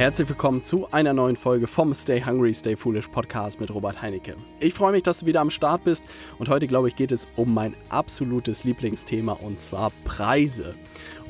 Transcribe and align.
Herzlich 0.00 0.30
willkommen 0.30 0.64
zu 0.64 0.90
einer 0.92 1.12
neuen 1.12 1.36
Folge 1.36 1.66
vom 1.66 1.92
Stay 1.92 2.24
Hungry, 2.24 2.54
Stay 2.54 2.74
Foolish 2.74 3.08
Podcast 3.08 3.60
mit 3.60 3.70
Robert 3.70 4.00
Heinecke. 4.00 4.34
Ich 4.58 4.72
freue 4.72 4.92
mich, 4.92 5.02
dass 5.02 5.20
du 5.20 5.26
wieder 5.26 5.42
am 5.42 5.50
Start 5.50 5.84
bist 5.84 6.02
und 6.38 6.48
heute, 6.48 6.66
glaube 6.66 6.88
ich, 6.88 6.96
geht 6.96 7.12
es 7.12 7.28
um 7.36 7.52
mein 7.52 7.76
absolutes 7.90 8.64
Lieblingsthema 8.64 9.32
und 9.32 9.60
zwar 9.60 9.92
Preise. 10.04 10.74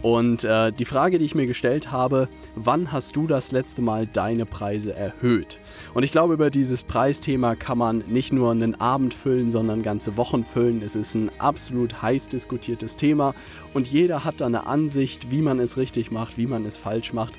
Und 0.03 0.45
äh, 0.45 0.73
die 0.73 0.85
Frage, 0.85 1.19
die 1.19 1.25
ich 1.25 1.35
mir 1.35 1.47
gestellt 1.47 1.91
habe, 1.91 2.29
wann 2.55 2.93
hast 2.93 3.17
du 3.17 3.27
das 3.27 3.51
letzte 3.51 3.83
Mal 3.83 4.07
deine 4.07 4.47
Preise 4.47 4.95
erhöht? 4.95 5.59
Und 5.93 6.05
ich 6.05 6.13
glaube, 6.13 6.35
über 6.35 6.51
dieses 6.51 6.85
Preisthema 6.85 7.57
kann 7.57 7.77
man 7.77 8.05
nicht 8.07 8.33
nur 8.33 8.53
einen 8.53 8.81
Abend 8.81 9.15
füllen, 9.15 9.51
sondern 9.51 9.83
ganze 9.83 10.17
Wochen 10.17 10.45
füllen. 10.45 10.81
Es 10.81 10.95
ist 10.95 11.17
ein 11.17 11.33
absolut 11.41 12.03
heiß 12.03 12.29
diskutiertes 12.29 12.95
Thema 12.95 13.35
und 13.75 13.89
jeder 13.89 14.25
hat 14.25 14.41
da 14.41 14.47
eine 14.47 14.69
Ansicht, 14.69 15.33
wie 15.33 15.43
man 15.43 15.59
es 15.59 15.77
richtig 15.77 16.13
macht, 16.13 16.39
wie 16.39 16.47
man 16.47 16.65
es 16.65 16.79
falsch 16.79 17.13
macht. 17.13 17.35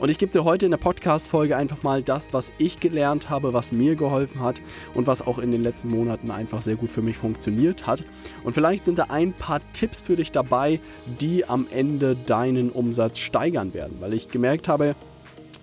Und 0.00 0.08
ich 0.08 0.16
gebe 0.16 0.32
dir 0.32 0.44
heute 0.44 0.64
in 0.64 0.70
der 0.70 0.78
Podcast-Folge 0.78 1.58
einfach 1.58 1.82
mal 1.82 2.02
das, 2.02 2.32
was 2.32 2.52
ich 2.56 2.80
gelernt 2.80 3.28
habe, 3.28 3.52
was 3.52 3.70
mir 3.70 3.96
geholfen 3.96 4.40
hat 4.40 4.62
und 4.94 5.06
was 5.06 5.20
auch 5.20 5.38
in 5.38 5.52
den 5.52 5.62
letzten 5.62 5.90
Monaten 5.90 6.30
einfach 6.30 6.62
sehr 6.62 6.76
gut 6.76 6.90
für 6.90 7.02
mich 7.02 7.18
funktioniert 7.18 7.86
hat. 7.86 8.02
Und 8.42 8.54
vielleicht 8.54 8.86
sind 8.86 8.98
da 8.98 9.08
ein 9.10 9.34
paar 9.34 9.60
Tipps 9.74 10.00
für 10.00 10.16
dich 10.16 10.32
dabei, 10.32 10.80
die 11.20 11.44
am 11.44 11.66
Ende 11.70 12.16
deinen 12.16 12.70
Umsatz 12.70 13.18
steigern 13.18 13.74
werden. 13.74 13.98
Weil 14.00 14.14
ich 14.14 14.28
gemerkt 14.28 14.68
habe, 14.68 14.96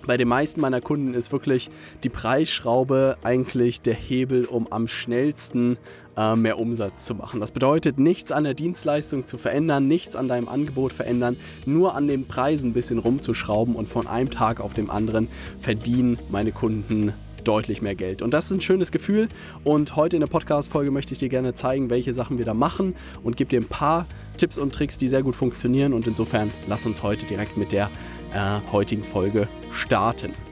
bei 0.05 0.17
den 0.17 0.27
meisten 0.27 0.61
meiner 0.61 0.81
Kunden 0.81 1.15
ist 1.15 1.31
wirklich 1.31 1.71
die 2.03 2.09
Preisschraube 2.09 3.17
eigentlich 3.23 3.81
der 3.81 3.95
Hebel, 3.95 4.45
um 4.45 4.71
am 4.71 4.87
schnellsten 4.87 5.79
äh, 6.17 6.35
mehr 6.35 6.59
Umsatz 6.59 7.05
zu 7.05 7.15
machen. 7.15 7.39
Das 7.39 7.51
bedeutet, 7.51 7.99
nichts 7.99 8.31
an 8.31 8.43
der 8.43 8.53
Dienstleistung 8.53 9.25
zu 9.25 9.37
verändern, 9.37 9.87
nichts 9.87 10.15
an 10.15 10.27
deinem 10.27 10.49
Angebot 10.49 10.91
verändern, 10.91 11.37
nur 11.65 11.95
an 11.95 12.07
den 12.07 12.27
Preisen 12.27 12.71
ein 12.71 12.73
bisschen 12.73 12.99
rumzuschrauben 12.99 13.75
und 13.75 13.87
von 13.87 14.07
einem 14.07 14.31
Tag 14.31 14.59
auf 14.59 14.73
den 14.73 14.89
anderen 14.89 15.27
verdienen 15.61 16.17
meine 16.29 16.51
Kunden 16.51 17.13
deutlich 17.43 17.81
mehr 17.81 17.95
Geld. 17.95 18.21
Und 18.21 18.33
das 18.33 18.45
ist 18.45 18.57
ein 18.57 18.61
schönes 18.61 18.91
Gefühl. 18.91 19.29
Und 19.63 19.95
heute 19.95 20.17
in 20.17 20.19
der 20.19 20.27
Podcast-Folge 20.27 20.91
möchte 20.91 21.13
ich 21.13 21.19
dir 21.19 21.29
gerne 21.29 21.53
zeigen, 21.53 21.89
welche 21.89 22.13
Sachen 22.13 22.37
wir 22.37 22.45
da 22.45 22.53
machen 22.53 22.95
und 23.23 23.37
gebe 23.37 23.49
dir 23.49 23.61
ein 23.61 23.67
paar 23.67 24.05
Tipps 24.35 24.57
und 24.57 24.73
Tricks, 24.73 24.97
die 24.97 25.07
sehr 25.07 25.23
gut 25.23 25.35
funktionieren. 25.35 25.93
Und 25.93 26.07
insofern 26.07 26.51
lass 26.67 26.85
uns 26.85 27.03
heute 27.03 27.25
direkt 27.25 27.55
mit 27.55 27.71
der 27.71 27.89
äh, 28.33 28.59
heutigen 28.71 29.03
Folge 29.03 29.47
starten. 29.71 30.46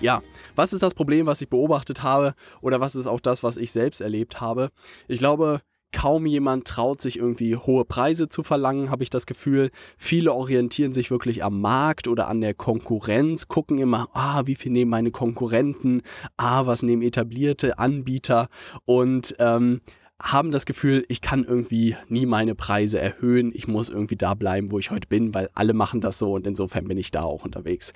Ja, 0.00 0.22
was 0.54 0.74
ist 0.74 0.82
das 0.82 0.92
Problem, 0.92 1.24
was 1.26 1.40
ich 1.40 1.48
beobachtet 1.48 2.02
habe 2.02 2.34
oder 2.60 2.80
was 2.80 2.94
ist 2.94 3.06
auch 3.06 3.20
das, 3.20 3.42
was 3.42 3.56
ich 3.56 3.72
selbst 3.72 4.02
erlebt 4.02 4.42
habe? 4.42 4.70
Ich 5.08 5.18
glaube, 5.18 5.62
kaum 5.90 6.26
jemand 6.26 6.66
traut 6.66 7.00
sich 7.00 7.18
irgendwie 7.18 7.56
hohe 7.56 7.86
Preise 7.86 8.28
zu 8.28 8.42
verlangen, 8.42 8.90
habe 8.90 9.02
ich 9.02 9.08
das 9.08 9.24
Gefühl. 9.24 9.70
Viele 9.96 10.34
orientieren 10.34 10.92
sich 10.92 11.10
wirklich 11.10 11.42
am 11.42 11.62
Markt 11.62 12.08
oder 12.08 12.28
an 12.28 12.42
der 12.42 12.52
Konkurrenz, 12.52 13.48
gucken 13.48 13.78
immer, 13.78 14.08
ah, 14.12 14.42
wie 14.44 14.56
viel 14.56 14.70
nehmen 14.70 14.90
meine 14.90 15.10
Konkurrenten, 15.10 16.02
ah, 16.36 16.66
was 16.66 16.82
nehmen 16.82 17.00
etablierte 17.00 17.78
Anbieter 17.78 18.48
und 18.84 19.34
ähm, 19.38 19.80
haben 20.20 20.50
das 20.50 20.66
Gefühl, 20.66 21.04
ich 21.08 21.22
kann 21.22 21.44
irgendwie 21.44 21.96
nie 22.08 22.26
meine 22.26 22.54
Preise 22.54 22.98
erhöhen, 22.98 23.50
ich 23.54 23.66
muss 23.66 23.88
irgendwie 23.88 24.16
da 24.16 24.34
bleiben, 24.34 24.72
wo 24.72 24.78
ich 24.78 24.90
heute 24.90 25.08
bin, 25.08 25.34
weil 25.34 25.48
alle 25.54 25.72
machen 25.72 26.02
das 26.02 26.18
so 26.18 26.34
und 26.34 26.46
insofern 26.46 26.86
bin 26.86 26.98
ich 26.98 27.10
da 27.10 27.22
auch 27.22 27.44
unterwegs. 27.44 27.92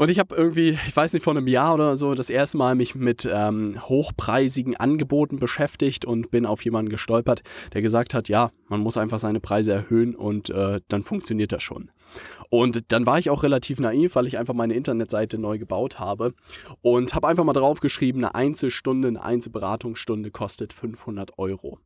Und 0.00 0.08
ich 0.08 0.18
habe 0.18 0.34
irgendwie, 0.34 0.78
ich 0.86 0.96
weiß 0.96 1.12
nicht, 1.12 1.22
vor 1.22 1.36
einem 1.36 1.46
Jahr 1.46 1.74
oder 1.74 1.94
so 1.94 2.14
das 2.14 2.30
erste 2.30 2.56
Mal 2.56 2.74
mich 2.74 2.94
mit 2.94 3.28
ähm, 3.30 3.76
hochpreisigen 3.82 4.74
Angeboten 4.74 5.38
beschäftigt 5.38 6.06
und 6.06 6.30
bin 6.30 6.46
auf 6.46 6.64
jemanden 6.64 6.88
gestolpert, 6.88 7.42
der 7.74 7.82
gesagt 7.82 8.14
hat, 8.14 8.30
ja, 8.30 8.50
man 8.68 8.80
muss 8.80 8.96
einfach 8.96 9.18
seine 9.18 9.40
Preise 9.40 9.74
erhöhen 9.74 10.14
und 10.14 10.48
äh, 10.48 10.80
dann 10.88 11.02
funktioniert 11.02 11.52
das 11.52 11.62
schon. 11.62 11.90
Und 12.50 12.92
dann 12.92 13.06
war 13.06 13.18
ich 13.18 13.30
auch 13.30 13.44
relativ 13.44 13.78
naiv, 13.78 14.16
weil 14.16 14.26
ich 14.26 14.38
einfach 14.38 14.54
meine 14.54 14.74
Internetseite 14.74 15.38
neu 15.38 15.58
gebaut 15.58 16.00
habe 16.00 16.34
und 16.82 17.14
habe 17.14 17.28
einfach 17.28 17.44
mal 17.44 17.52
draufgeschrieben, 17.52 18.24
eine 18.24 18.34
Einzelstunde, 18.34 19.08
eine 19.08 19.22
Einzelberatungsstunde 19.22 20.30
kostet 20.32 20.72
500 20.72 21.38
Euro. 21.38 21.78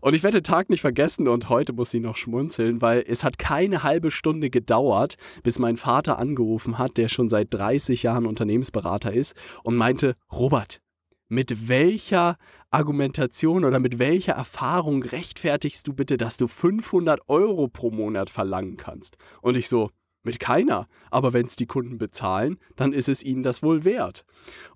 Und 0.00 0.14
ich 0.14 0.22
werde 0.22 0.40
den 0.40 0.44
Tag 0.44 0.68
nicht 0.68 0.82
vergessen 0.82 1.28
und 1.28 1.48
heute 1.48 1.72
muss 1.72 1.94
ich 1.94 2.02
noch 2.02 2.16
schmunzeln, 2.16 2.82
weil 2.82 3.04
es 3.06 3.24
hat 3.24 3.38
keine 3.38 3.82
halbe 3.82 4.10
Stunde 4.10 4.50
gedauert, 4.50 5.16
bis 5.42 5.58
mein 5.58 5.78
Vater 5.78 6.18
angerufen 6.18 6.78
hat, 6.78 6.98
der 6.98 7.08
schon 7.08 7.30
seit 7.30 7.54
30 7.54 8.02
Jahren 8.02 8.26
Unternehmensberater 8.26 9.12
ist 9.14 9.34
und 9.62 9.76
meinte, 9.76 10.14
Robert, 10.30 10.80
mit 11.28 11.68
welcher 11.68 12.36
Argumentation 12.72 13.64
oder 13.64 13.78
mit 13.78 13.98
welcher 13.98 14.32
Erfahrung 14.32 15.02
rechtfertigst 15.02 15.86
du 15.86 15.92
bitte, 15.92 16.16
dass 16.16 16.38
du 16.38 16.48
500 16.48 17.28
Euro 17.28 17.68
pro 17.68 17.90
Monat 17.90 18.30
verlangen 18.30 18.76
kannst? 18.76 19.16
Und 19.42 19.56
ich 19.56 19.68
so, 19.68 19.90
mit 20.22 20.40
keiner. 20.40 20.86
Aber 21.10 21.32
wenn 21.32 21.46
es 21.46 21.56
die 21.56 21.66
Kunden 21.66 21.98
bezahlen, 21.98 22.58
dann 22.76 22.92
ist 22.92 23.08
es 23.08 23.22
ihnen 23.22 23.42
das 23.42 23.62
wohl 23.62 23.84
wert. 23.84 24.24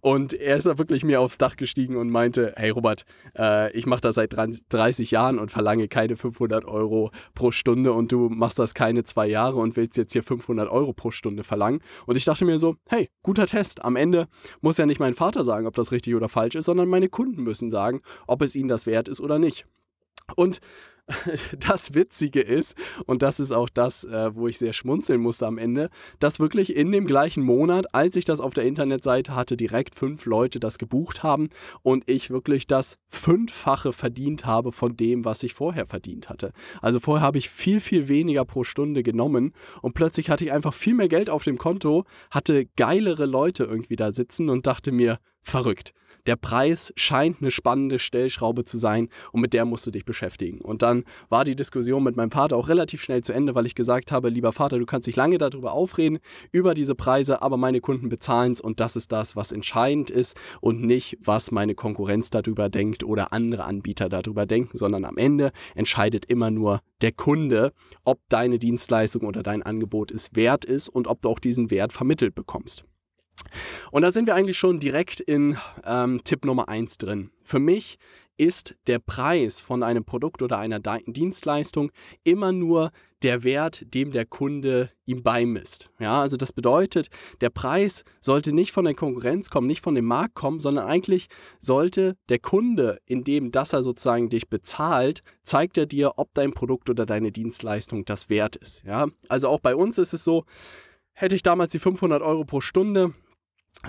Und 0.00 0.34
er 0.34 0.56
ist 0.56 0.66
da 0.66 0.78
wirklich 0.78 1.04
mir 1.04 1.20
aufs 1.20 1.38
Dach 1.38 1.56
gestiegen 1.56 1.96
und 1.96 2.10
meinte, 2.10 2.52
hey 2.56 2.70
Robert, 2.70 3.04
äh, 3.36 3.72
ich 3.72 3.86
mache 3.86 4.00
das 4.00 4.16
seit 4.16 4.34
30 4.34 5.10
Jahren 5.10 5.38
und 5.38 5.50
verlange 5.50 5.88
keine 5.88 6.16
500 6.16 6.64
Euro 6.64 7.10
pro 7.34 7.50
Stunde 7.50 7.92
und 7.92 8.12
du 8.12 8.28
machst 8.28 8.58
das 8.58 8.74
keine 8.74 9.04
zwei 9.04 9.26
Jahre 9.26 9.58
und 9.58 9.76
willst 9.76 9.96
jetzt 9.96 10.12
hier 10.12 10.22
500 10.22 10.68
Euro 10.68 10.92
pro 10.92 11.10
Stunde 11.10 11.44
verlangen. 11.44 11.80
Und 12.06 12.16
ich 12.16 12.24
dachte 12.24 12.44
mir 12.44 12.58
so, 12.58 12.76
hey, 12.88 13.08
guter 13.22 13.46
Test. 13.46 13.84
Am 13.84 13.96
Ende 13.96 14.28
muss 14.60 14.78
ja 14.78 14.86
nicht 14.86 15.00
mein 15.00 15.14
Vater 15.14 15.44
sagen, 15.44 15.66
ob 15.66 15.74
das 15.74 15.92
richtig 15.92 16.14
oder 16.14 16.28
falsch 16.28 16.54
ist, 16.54 16.64
sondern 16.64 16.88
meine 16.88 17.08
Kunden 17.08 17.42
müssen 17.42 17.70
sagen, 17.70 18.00
ob 18.26 18.42
es 18.42 18.54
ihnen 18.54 18.68
das 18.68 18.86
wert 18.86 19.08
ist 19.08 19.20
oder 19.20 19.38
nicht. 19.38 19.66
Und 20.34 20.60
das 21.58 21.94
Witzige 21.94 22.40
ist, 22.40 22.74
und 23.06 23.22
das 23.22 23.38
ist 23.38 23.52
auch 23.52 23.68
das, 23.68 24.04
äh, 24.04 24.34
wo 24.34 24.48
ich 24.48 24.58
sehr 24.58 24.72
schmunzeln 24.72 25.20
musste 25.20 25.46
am 25.46 25.58
Ende, 25.58 25.90
dass 26.18 26.40
wirklich 26.40 26.74
in 26.74 26.90
dem 26.90 27.06
gleichen 27.06 27.44
Monat, 27.44 27.94
als 27.94 28.16
ich 28.16 28.24
das 28.24 28.40
auf 28.40 28.54
der 28.54 28.64
Internetseite 28.64 29.34
hatte, 29.34 29.56
direkt 29.56 29.94
fünf 29.94 30.26
Leute 30.26 30.58
das 30.58 30.78
gebucht 30.78 31.22
haben 31.22 31.50
und 31.82 32.08
ich 32.08 32.30
wirklich 32.30 32.66
das 32.66 32.98
Fünffache 33.08 33.92
verdient 33.92 34.46
habe 34.46 34.72
von 34.72 34.96
dem, 34.96 35.24
was 35.24 35.42
ich 35.42 35.54
vorher 35.54 35.86
verdient 35.86 36.28
hatte. 36.28 36.52
Also 36.82 36.98
vorher 36.98 37.24
habe 37.24 37.38
ich 37.38 37.50
viel, 37.50 37.80
viel 37.80 38.08
weniger 38.08 38.44
pro 38.44 38.64
Stunde 38.64 39.02
genommen 39.02 39.52
und 39.82 39.94
plötzlich 39.94 40.28
hatte 40.28 40.44
ich 40.44 40.52
einfach 40.52 40.74
viel 40.74 40.94
mehr 40.94 41.08
Geld 41.08 41.30
auf 41.30 41.44
dem 41.44 41.58
Konto, 41.58 42.04
hatte 42.30 42.66
geilere 42.76 43.26
Leute 43.26 43.64
irgendwie 43.64 43.96
da 43.96 44.12
sitzen 44.12 44.50
und 44.50 44.66
dachte 44.66 44.90
mir, 44.90 45.18
verrückt 45.42 45.92
der 46.26 46.36
Preis 46.36 46.92
scheint 46.96 47.40
eine 47.40 47.50
spannende 47.50 47.98
Stellschraube 47.98 48.64
zu 48.64 48.78
sein 48.78 49.08
und 49.32 49.40
mit 49.40 49.52
der 49.52 49.64
musst 49.64 49.86
du 49.86 49.90
dich 49.90 50.04
beschäftigen. 50.04 50.60
Und 50.60 50.82
dann 50.82 51.04
war 51.28 51.44
die 51.44 51.56
Diskussion 51.56 52.02
mit 52.02 52.16
meinem 52.16 52.30
Vater 52.30 52.56
auch 52.56 52.68
relativ 52.68 53.02
schnell 53.02 53.22
zu 53.22 53.32
Ende, 53.32 53.54
weil 53.54 53.66
ich 53.66 53.74
gesagt 53.74 54.12
habe, 54.12 54.28
lieber 54.28 54.52
Vater, 54.52 54.78
du 54.78 54.86
kannst 54.86 55.06
dich 55.06 55.16
lange 55.16 55.38
darüber 55.38 55.72
aufreden, 55.72 56.18
über 56.52 56.74
diese 56.74 56.94
Preise, 56.94 57.42
aber 57.42 57.56
meine 57.56 57.80
Kunden 57.80 58.08
bezahlen 58.08 58.52
es 58.52 58.60
und 58.60 58.80
das 58.80 58.96
ist 58.96 59.12
das, 59.12 59.36
was 59.36 59.52
entscheidend 59.52 60.10
ist 60.10 60.36
und 60.60 60.82
nicht, 60.82 61.18
was 61.22 61.50
meine 61.50 61.74
Konkurrenz 61.74 62.30
darüber 62.30 62.68
denkt 62.68 63.04
oder 63.04 63.32
andere 63.32 63.64
Anbieter 63.64 64.08
darüber 64.08 64.46
denken, 64.46 64.76
sondern 64.76 65.04
am 65.04 65.16
Ende 65.16 65.52
entscheidet 65.74 66.24
immer 66.26 66.50
nur 66.50 66.80
der 67.00 67.12
Kunde, 67.12 67.72
ob 68.04 68.20
deine 68.28 68.58
Dienstleistung 68.58 69.22
oder 69.22 69.42
dein 69.42 69.62
Angebot 69.62 70.10
es 70.10 70.34
wert 70.34 70.64
ist 70.64 70.88
und 70.88 71.06
ob 71.06 71.20
du 71.20 71.28
auch 71.28 71.38
diesen 71.38 71.70
Wert 71.70 71.92
vermittelt 71.92 72.34
bekommst. 72.34 72.84
Und 73.90 74.02
da 74.02 74.12
sind 74.12 74.26
wir 74.26 74.34
eigentlich 74.34 74.58
schon 74.58 74.80
direkt 74.80 75.20
in 75.20 75.56
ähm, 75.84 76.22
Tipp 76.24 76.44
Nummer 76.44 76.68
1 76.68 76.98
drin. 76.98 77.30
Für 77.44 77.58
mich 77.58 77.98
ist 78.38 78.74
der 78.86 78.98
Preis 78.98 79.60
von 79.60 79.82
einem 79.82 80.04
Produkt 80.04 80.42
oder 80.42 80.58
einer 80.58 80.80
Dienstleistung 80.80 81.90
immer 82.22 82.52
nur 82.52 82.90
der 83.22 83.44
Wert, 83.44 83.94
dem 83.94 84.12
der 84.12 84.26
Kunde 84.26 84.90
ihm 85.06 85.22
beimisst. 85.22 85.90
Ja, 85.98 86.20
also 86.20 86.36
das 86.36 86.52
bedeutet, 86.52 87.08
der 87.40 87.48
Preis 87.48 88.04
sollte 88.20 88.52
nicht 88.52 88.72
von 88.72 88.84
der 88.84 88.94
Konkurrenz 88.94 89.48
kommen, 89.48 89.66
nicht 89.66 89.80
von 89.80 89.94
dem 89.94 90.04
Markt 90.04 90.34
kommen, 90.34 90.60
sondern 90.60 90.86
eigentlich 90.86 91.28
sollte 91.58 92.16
der 92.28 92.38
Kunde, 92.38 93.00
indem 93.06 93.52
das 93.52 93.72
er 93.72 93.82
sozusagen 93.82 94.28
dich 94.28 94.48
bezahlt, 94.48 95.20
zeigt 95.42 95.78
er 95.78 95.86
dir, 95.86 96.12
ob 96.16 96.34
dein 96.34 96.52
Produkt 96.52 96.90
oder 96.90 97.06
deine 97.06 97.32
Dienstleistung 97.32 98.04
das 98.04 98.28
wert 98.28 98.56
ist. 98.56 98.82
Ja, 98.84 99.06
also 99.28 99.48
auch 99.48 99.60
bei 99.60 99.74
uns 99.74 99.96
ist 99.96 100.12
es 100.12 100.22
so, 100.22 100.44
hätte 101.14 101.34
ich 101.34 101.42
damals 101.42 101.72
die 101.72 101.78
500 101.78 102.20
Euro 102.20 102.44
pro 102.44 102.60
Stunde 102.60 103.14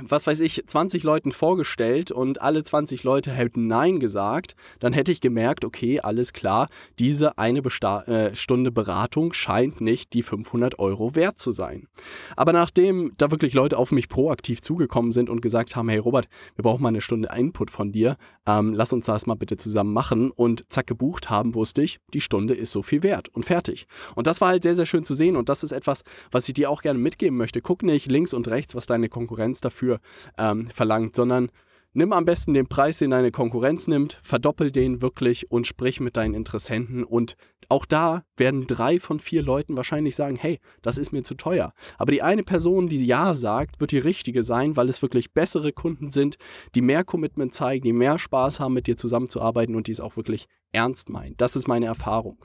was 0.03 0.27
weiß 0.27 0.39
ich, 0.41 0.63
20 0.65 1.03
Leuten 1.03 1.31
vorgestellt 1.31 2.11
und 2.11 2.41
alle 2.41 2.63
20 2.63 3.03
Leute 3.03 3.31
hätten 3.31 3.67
Nein 3.67 3.99
gesagt, 3.99 4.55
dann 4.79 4.93
hätte 4.93 5.11
ich 5.11 5.21
gemerkt, 5.21 5.65
okay, 5.65 5.99
alles 5.99 6.33
klar, 6.33 6.69
diese 6.99 7.37
eine 7.37 7.61
Besta 7.61 8.01
äh, 8.03 8.35
Stunde 8.35 8.71
Beratung 8.71 9.33
scheint 9.33 9.81
nicht 9.81 10.13
die 10.13 10.23
500 10.23 10.79
Euro 10.79 11.15
wert 11.15 11.39
zu 11.39 11.51
sein. 11.51 11.87
Aber 12.35 12.53
nachdem 12.53 13.13
da 13.17 13.31
wirklich 13.31 13.53
Leute 13.53 13.77
auf 13.77 13.91
mich 13.91 14.09
proaktiv 14.09 14.61
zugekommen 14.61 15.11
sind 15.11 15.29
und 15.29 15.41
gesagt 15.41 15.75
haben, 15.75 15.89
hey 15.89 15.97
Robert, 15.97 16.27
wir 16.55 16.63
brauchen 16.63 16.83
mal 16.83 16.89
eine 16.89 17.01
Stunde 17.01 17.29
Input 17.35 17.71
von 17.71 17.91
dir, 17.91 18.17
ähm, 18.45 18.73
lass 18.73 18.93
uns 18.93 19.07
das 19.07 19.25
mal 19.25 19.35
bitte 19.35 19.57
zusammen 19.57 19.93
machen 19.93 20.31
und 20.31 20.65
zack 20.69 20.87
gebucht 20.87 21.29
haben, 21.29 21.55
wusste 21.55 21.81
ich, 21.81 21.99
die 22.13 22.21
Stunde 22.21 22.53
ist 22.53 22.71
so 22.71 22.81
viel 22.81 23.03
wert 23.03 23.29
und 23.29 23.45
fertig. 23.45 23.87
Und 24.15 24.27
das 24.27 24.41
war 24.41 24.49
halt 24.49 24.63
sehr, 24.63 24.75
sehr 24.75 24.85
schön 24.85 25.03
zu 25.03 25.13
sehen 25.13 25.35
und 25.35 25.49
das 25.49 25.63
ist 25.63 25.71
etwas, 25.71 26.03
was 26.31 26.47
ich 26.47 26.53
dir 26.53 26.69
auch 26.69 26.81
gerne 26.81 26.99
mitgeben 26.99 27.37
möchte. 27.37 27.61
Guck 27.61 27.83
nicht 27.83 28.11
links 28.11 28.33
und 28.33 28.47
rechts, 28.47 28.75
was 28.75 28.85
deine 28.85 29.09
Konkurrenz 29.09 29.59
dafür 29.59 29.76
dafür 29.77 29.99
ähm, 30.37 30.67
verlangt, 30.67 31.15
sondern 31.15 31.49
Nimm 31.93 32.13
am 32.13 32.25
besten 32.25 32.53
den 32.53 32.67
Preis, 32.67 32.99
den 32.99 33.09
deine 33.09 33.31
Konkurrenz 33.31 33.87
nimmt, 33.87 34.19
verdoppel 34.21 34.71
den 34.71 35.01
wirklich 35.01 35.49
und 35.49 35.65
sprich 35.65 35.99
mit 35.99 36.15
deinen 36.15 36.35
Interessenten. 36.35 37.03
Und 37.03 37.37
auch 37.69 37.87
da 37.87 38.23
werden 38.35 38.67
drei 38.67 38.99
von 38.99 39.19
vier 39.19 39.41
Leuten 39.41 39.75
wahrscheinlich 39.75 40.15
sagen, 40.15 40.35
hey, 40.35 40.59
das 40.83 40.99
ist 40.99 41.11
mir 41.11 41.23
zu 41.23 41.33
teuer. 41.33 41.73
Aber 41.97 42.11
die 42.11 42.21
eine 42.21 42.43
Person, 42.43 42.87
die 42.87 43.03
Ja 43.03 43.33
sagt, 43.33 43.79
wird 43.79 43.91
die 43.91 43.97
richtige 43.97 44.43
sein, 44.43 44.75
weil 44.75 44.89
es 44.89 45.01
wirklich 45.01 45.33
bessere 45.33 45.71
Kunden 45.71 46.11
sind, 46.11 46.37
die 46.75 46.81
mehr 46.81 47.03
Commitment 47.03 47.55
zeigen, 47.55 47.81
die 47.81 47.93
mehr 47.93 48.19
Spaß 48.19 48.59
haben, 48.59 48.75
mit 48.75 48.85
dir 48.85 48.97
zusammenzuarbeiten 48.97 49.73
und 49.73 49.87
die 49.87 49.93
es 49.93 50.01
auch 50.01 50.17
wirklich 50.17 50.45
ernst 50.71 51.09
meinen. 51.09 51.35
Das 51.37 51.55
ist 51.55 51.67
meine 51.67 51.87
Erfahrung. 51.87 52.37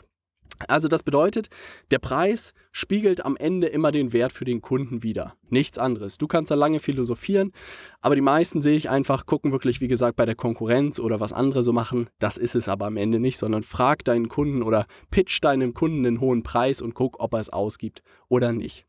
Also 0.69 0.89
das 0.89 1.03
bedeutet, 1.03 1.49
der 1.91 1.99
Preis 1.99 2.53
spiegelt 2.71 3.25
am 3.25 3.37
Ende 3.37 3.67
immer 3.67 3.91
den 3.91 4.13
Wert 4.13 4.33
für 4.33 4.45
den 4.45 4.61
Kunden 4.61 5.03
wieder. 5.03 5.35
Nichts 5.49 5.79
anderes. 5.79 6.19
Du 6.19 6.27
kannst 6.27 6.51
da 6.51 6.55
lange 6.55 6.81
philosophieren, 6.81 7.53
aber 8.01 8.15
die 8.15 8.21
meisten 8.21 8.63
sehe 8.63 8.77
ich 8.77 8.89
einfach, 8.89 9.27
gucken 9.27 9.53
wirklich, 9.53 9.81
wie 9.81 9.89
gesagt, 9.89 10.17
bei 10.17 10.25
der 10.25 10.35
Konkurrenz 10.35 10.99
oder 10.99 11.21
was 11.21 11.33
andere 11.33 11.63
so 11.63 11.73
machen. 11.73 12.09
Das 12.19 12.37
ist 12.37 12.55
es 12.55 12.69
aber 12.69 12.87
am 12.87 12.97
Ende 12.97 13.19
nicht, 13.19 13.39
sondern 13.39 13.63
frag 13.63 14.05
deinen 14.05 14.29
Kunden 14.29 14.63
oder 14.63 14.87
pitch 15.11 15.43
deinem 15.43 15.75
Kunden 15.75 16.07
einen 16.07 16.21
hohen 16.21 16.43
Preis 16.43 16.81
und 16.81 16.95
guck, 16.95 17.21
ob 17.21 17.35
er 17.35 17.41
es 17.41 17.51
ausgibt 17.51 18.03
oder 18.29 18.53
nicht. 18.53 18.87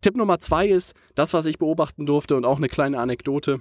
Tipp 0.00 0.16
Nummer 0.16 0.40
zwei 0.40 0.68
ist, 0.68 0.94
das, 1.14 1.32
was 1.32 1.46
ich 1.46 1.58
beobachten 1.58 2.06
durfte 2.06 2.36
und 2.36 2.44
auch 2.44 2.58
eine 2.58 2.68
kleine 2.68 2.98
Anekdote. 2.98 3.60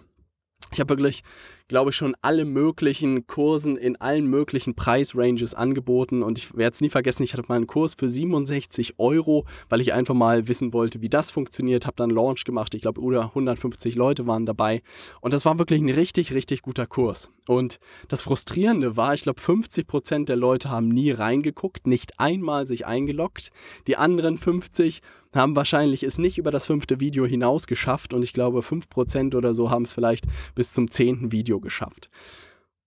Ich 0.71 0.79
habe 0.79 0.89
wirklich, 0.89 1.23
glaube 1.67 1.89
ich, 1.89 1.95
schon 1.95 2.15
alle 2.21 2.45
möglichen 2.45 3.27
Kursen 3.27 3.77
in 3.77 3.95
allen 3.95 4.27
möglichen 4.27 4.75
Preisranges 4.75 5.53
angeboten. 5.53 6.23
Und 6.23 6.37
ich 6.37 6.55
werde 6.55 6.73
es 6.73 6.81
nie 6.81 6.89
vergessen, 6.89 7.23
ich 7.23 7.33
hatte 7.33 7.45
mal 7.47 7.55
einen 7.55 7.67
Kurs 7.67 7.95
für 7.95 8.09
67 8.09 8.99
Euro, 8.99 9.45
weil 9.69 9.81
ich 9.81 9.93
einfach 9.93 10.13
mal 10.13 10.47
wissen 10.47 10.73
wollte, 10.73 11.01
wie 11.01 11.09
das 11.09 11.31
funktioniert, 11.31 11.85
habe 11.85 11.95
dann 11.97 12.09
Launch 12.09 12.43
gemacht, 12.43 12.75
ich 12.75 12.81
glaube, 12.81 13.01
über 13.01 13.21
150 13.21 13.95
Leute 13.95 14.27
waren 14.27 14.45
dabei. 14.45 14.81
Und 15.21 15.33
das 15.33 15.45
war 15.45 15.57
wirklich 15.59 15.81
ein 15.81 15.89
richtig, 15.89 16.33
richtig 16.33 16.61
guter 16.61 16.85
Kurs. 16.85 17.29
Und 17.47 17.79
das 18.07 18.21
Frustrierende 18.21 18.95
war, 18.95 19.13
ich 19.13 19.23
glaube, 19.23 19.41
50 19.41 19.87
Prozent 19.87 20.29
der 20.29 20.35
Leute 20.35 20.69
haben 20.69 20.87
nie 20.87 21.11
reingeguckt, 21.11 21.87
nicht 21.87 22.19
einmal 22.19 22.65
sich 22.65 22.85
eingeloggt, 22.85 23.51
die 23.87 23.97
anderen 23.97 24.37
50 24.37 25.01
haben 25.35 25.55
wahrscheinlich 25.55 26.03
es 26.03 26.17
nicht 26.17 26.37
über 26.37 26.51
das 26.51 26.67
fünfte 26.67 26.99
Video 26.99 27.25
hinaus 27.25 27.67
geschafft. 27.67 28.13
Und 28.13 28.23
ich 28.23 28.33
glaube 28.33 28.59
5% 28.59 29.35
oder 29.35 29.53
so 29.53 29.69
haben 29.69 29.83
es 29.83 29.93
vielleicht 29.93 30.25
bis 30.55 30.73
zum 30.73 30.89
zehnten 30.89 31.31
Video 31.31 31.52
geschafft. 31.59 32.09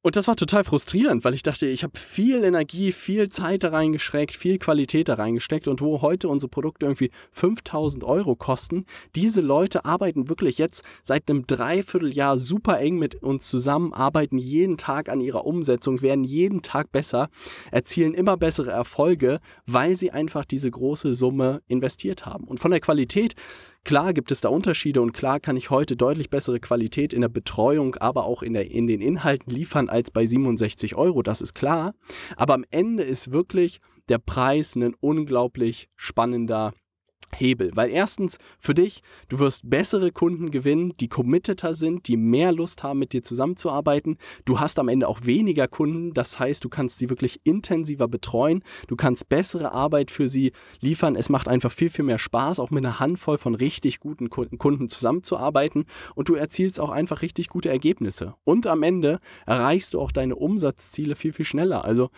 Und 0.07 0.15
das 0.15 0.29
war 0.29 0.37
total 0.37 0.63
frustrierend, 0.63 1.25
weil 1.25 1.35
ich 1.35 1.43
dachte, 1.43 1.67
ich 1.67 1.83
habe 1.83 1.99
viel 1.99 2.45
Energie, 2.45 2.93
viel 2.93 3.29
Zeit 3.29 3.65
da 3.65 3.71
reingesteckt, 3.71 4.37
viel 4.37 4.57
Qualität 4.57 5.09
da 5.09 5.15
reingesteckt 5.15 5.67
und 5.67 5.81
wo 5.81 6.01
heute 6.01 6.29
unsere 6.29 6.49
Produkte 6.49 6.87
irgendwie 6.87 7.11
5000 7.33 8.05
Euro 8.05 8.37
kosten, 8.37 8.85
diese 9.17 9.41
Leute 9.41 9.85
arbeiten 9.85 10.29
wirklich 10.29 10.59
jetzt 10.59 10.85
seit 11.03 11.29
einem 11.29 11.49
Dreivierteljahr 11.49 12.39
super 12.39 12.79
eng 12.79 13.01
mit 13.01 13.17
uns 13.17 13.49
zusammen, 13.49 13.93
arbeiten 13.93 14.39
jeden 14.39 14.77
Tag 14.77 15.09
an 15.09 15.19
ihrer 15.19 15.45
Umsetzung, 15.45 16.01
werden 16.03 16.23
jeden 16.23 16.63
Tag 16.63 16.93
besser, 16.93 17.29
erzielen 17.73 18.15
immer 18.15 18.37
bessere 18.37 18.71
Erfolge, 18.71 19.41
weil 19.67 19.97
sie 19.97 20.13
einfach 20.13 20.45
diese 20.45 20.71
große 20.71 21.15
Summe 21.15 21.63
investiert 21.67 22.27
haben. 22.27 22.45
Und 22.45 22.61
von 22.61 22.71
der 22.71 22.79
Qualität 22.79 23.35
Klar 23.87 24.15
gibt 24.15 24.33
es 24.33 24.41
da 24.41 24.49
Unterschiede 24.49 25.01
und 25.01 25.13
klar 25.13 25.39
kann 25.39 25.57
ich 25.57 25.71
heute 25.71 25.95
deutlich 25.95 26.29
bessere 26.29 26.59
Qualität 26.59 27.13
in 27.13 27.21
der 27.21 27.29
Betreuung, 27.29 27.95
aber 27.95 28.27
auch 28.27 28.43
in, 28.43 28.53
der, 28.53 28.69
in 28.69 28.89
den 28.89 29.01
Inhalten 29.01 29.55
liefern 29.55 29.89
als 29.89 30.11
bei 30.11 30.27
67 30.27 30.97
Euro, 30.97 31.23
das 31.23 31.41
ist 31.41 31.55
klar. 31.55 31.95
Aber 32.37 32.55
am 32.55 32.65
Ende 32.71 33.05
ist 33.05 33.31
wirklich 33.31 33.81
der 34.09 34.19
Preis 34.19 34.75
ein 34.75 34.93
unglaublich 34.99 35.89
spannender 35.95 36.75
Hebel. 37.35 37.71
Weil 37.75 37.91
erstens 37.91 38.39
für 38.59 38.75
dich, 38.75 39.03
du 39.29 39.39
wirst 39.39 39.69
bessere 39.69 40.13
Kunden 40.13 40.51
gewinnen, 40.51 40.95
die 40.99 41.09
committeter 41.09 41.75
sind, 41.75 42.09
die 42.09 42.17
mehr 42.17 42.53
Lust 42.53 42.83
haben, 42.83 42.99
mit 42.99 43.13
dir 43.13 43.23
zusammenzuarbeiten. 43.23 44.19
Du 44.45 44.61
hast 44.61 44.79
am 44.79 44.89
Ende 44.89 45.09
auch 45.09 45.21
weniger 45.25 45.69
Kunden, 45.69 46.15
das 46.15 46.39
heißt, 46.39 46.65
du 46.65 46.69
kannst 46.69 46.99
sie 46.99 47.11
wirklich 47.11 47.41
intensiver 47.45 48.09
betreuen, 48.09 48.63
du 48.87 48.97
kannst 48.97 49.29
bessere 49.29 49.73
Arbeit 49.73 50.11
für 50.11 50.29
sie 50.29 50.53
liefern. 50.81 51.17
Es 51.17 51.29
macht 51.29 51.49
einfach 51.49 51.73
viel, 51.73 51.91
viel 51.91 52.05
mehr 52.05 52.19
Spaß, 52.19 52.61
auch 52.61 52.71
mit 52.71 52.85
einer 52.85 53.01
Handvoll 53.01 53.39
von 53.39 53.55
richtig 53.55 54.01
guten 54.01 54.31
Kunden 54.31 54.89
zusammenzuarbeiten 54.89 55.85
und 56.15 56.29
du 56.29 56.35
erzielst 56.35 56.81
auch 56.81 56.91
einfach 56.91 57.23
richtig 57.23 57.49
gute 57.49 57.69
Ergebnisse. 57.69 58.35
Und 58.45 58.67
am 58.67 58.83
Ende 58.83 59.21
erreichst 59.47 59.95
du 59.95 60.01
auch 60.01 60.13
deine 60.13 60.37
Umsatzziele 60.37 61.17
viel, 61.17 61.33
viel 61.33 61.45
schneller. 61.45 61.85
Also 61.85 62.11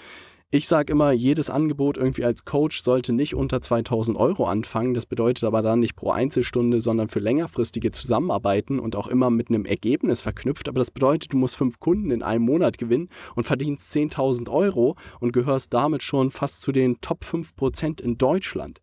ich 0.51 0.67
sage 0.67 0.93
immer, 0.93 1.13
jedes 1.13 1.51
Angebot 1.51 1.99
irgendwie 1.99 2.25
als 2.25 2.47
Coach 2.47 2.83
sollte 2.83 3.13
nicht 3.13 3.35
unter 3.35 3.61
2000 3.61 4.17
Euro 4.17 4.47
anfangen. 4.47 4.95
Das 4.95 5.05
bedeutet 5.05 5.45
aber 5.45 5.61
dann 5.61 5.81
nicht 5.81 5.95
pro 5.95 6.11
Einzelstunde, 6.11 6.81
sondern 6.81 7.09
für 7.09 7.19
längerfristige 7.19 7.91
Zusammenarbeiten 7.91 8.79
und 8.79 8.97
auch 8.97 9.09
immer 9.09 9.29
mit 9.29 9.51
einem 9.51 9.67
Ergebnis 9.67 10.23
verknüpft. 10.23 10.67
Aber 10.67 10.79
das 10.79 10.91
bedeutet, 10.91 11.35
du 11.35 11.37
musst 11.37 11.57
fünf 11.57 11.81
Kunden 11.81 12.11
in 12.11 12.23
einem 12.23 12.47
Monat 12.47 12.79
gewinnen 12.79 13.11
und 13.35 13.45
verdienst 13.45 13.93
10.000 13.93 14.51
Euro 14.51 14.97
und 15.21 15.33
gehörst 15.33 15.75
damit 15.75 16.03
schon 16.03 16.31
fast 16.31 16.63
zu 16.63 16.73
den 16.73 16.99
Top 17.03 17.25
5% 17.25 18.01
in 18.01 18.17
Deutschland. 18.17 18.81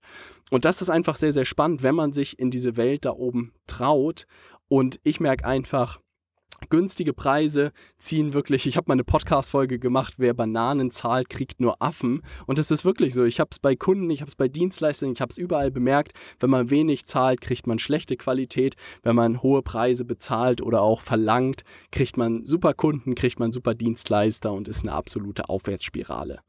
Und 0.51 0.65
das 0.65 0.83
ist 0.83 0.89
einfach 0.89 1.15
sehr, 1.15 1.33
sehr 1.33 1.45
spannend, 1.45 1.81
wenn 1.81 1.95
man 1.95 2.13
sich 2.13 2.37
in 2.37 2.51
diese 2.51 2.77
Welt 2.77 3.05
da 3.05 3.11
oben 3.11 3.53
traut. 3.65 4.27
Und 4.67 4.99
ich 5.03 5.19
merke 5.19 5.45
einfach, 5.45 5.99
günstige 6.69 7.13
Preise 7.13 7.71
ziehen 7.97 8.33
wirklich, 8.33 8.65
ich 8.65 8.77
habe 8.77 8.85
mal 8.87 8.93
eine 8.93 9.03
Podcast-Folge 9.03 9.79
gemacht, 9.79 10.15
wer 10.17 10.33
Bananen 10.33 10.91
zahlt, 10.91 11.29
kriegt 11.29 11.59
nur 11.59 11.81
Affen. 11.81 12.21
Und 12.45 12.59
es 12.59 12.71
ist 12.71 12.85
wirklich 12.85 13.13
so. 13.13 13.23
Ich 13.23 13.39
habe 13.39 13.49
es 13.51 13.59
bei 13.59 13.75
Kunden, 13.75 14.09
ich 14.09 14.21
habe 14.21 14.29
es 14.29 14.35
bei 14.35 14.47
Dienstleistern, 14.47 15.11
ich 15.11 15.21
habe 15.21 15.31
es 15.31 15.37
überall 15.37 15.71
bemerkt, 15.71 16.13
wenn 16.39 16.49
man 16.49 16.69
wenig 16.69 17.05
zahlt, 17.05 17.41
kriegt 17.41 17.67
man 17.67 17.79
schlechte 17.79 18.17
Qualität. 18.17 18.75
Wenn 19.03 19.15
man 19.15 19.41
hohe 19.41 19.61
Preise 19.61 20.05
bezahlt 20.05 20.61
oder 20.61 20.81
auch 20.81 21.01
verlangt, 21.01 21.63
kriegt 21.91 22.17
man 22.17 22.45
super 22.45 22.73
Kunden, 22.73 23.15
kriegt 23.15 23.39
man 23.39 23.51
super 23.51 23.73
Dienstleister 23.73 24.51
und 24.51 24.67
ist 24.67 24.83
eine 24.83 24.93
absolute 24.93 25.49
Aufwärtsspirale. 25.49 26.39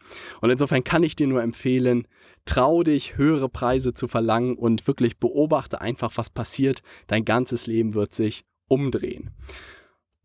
Und 0.40 0.50
insofern 0.50 0.84
kann 0.84 1.02
ich 1.02 1.16
dir 1.16 1.26
nur 1.26 1.42
empfehlen, 1.42 2.06
trau 2.44 2.82
dich, 2.82 3.16
höhere 3.16 3.48
Preise 3.48 3.92
zu 3.92 4.08
verlangen 4.08 4.56
und 4.56 4.86
wirklich 4.86 5.18
beobachte 5.18 5.80
einfach, 5.80 6.12
was 6.16 6.30
passiert. 6.30 6.80
Dein 7.06 7.24
ganzes 7.24 7.66
Leben 7.66 7.94
wird 7.94 8.14
sich 8.14 8.44
umdrehen. 8.68 9.30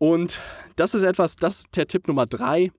Und 0.01 0.39
das 0.77 0.95
ist 0.95 1.03
etwas, 1.03 1.35
das 1.35 1.59
ist 1.59 1.75
der 1.75 1.87
Tipp 1.87 2.07
Nummer 2.07 2.25
drei. 2.25 2.71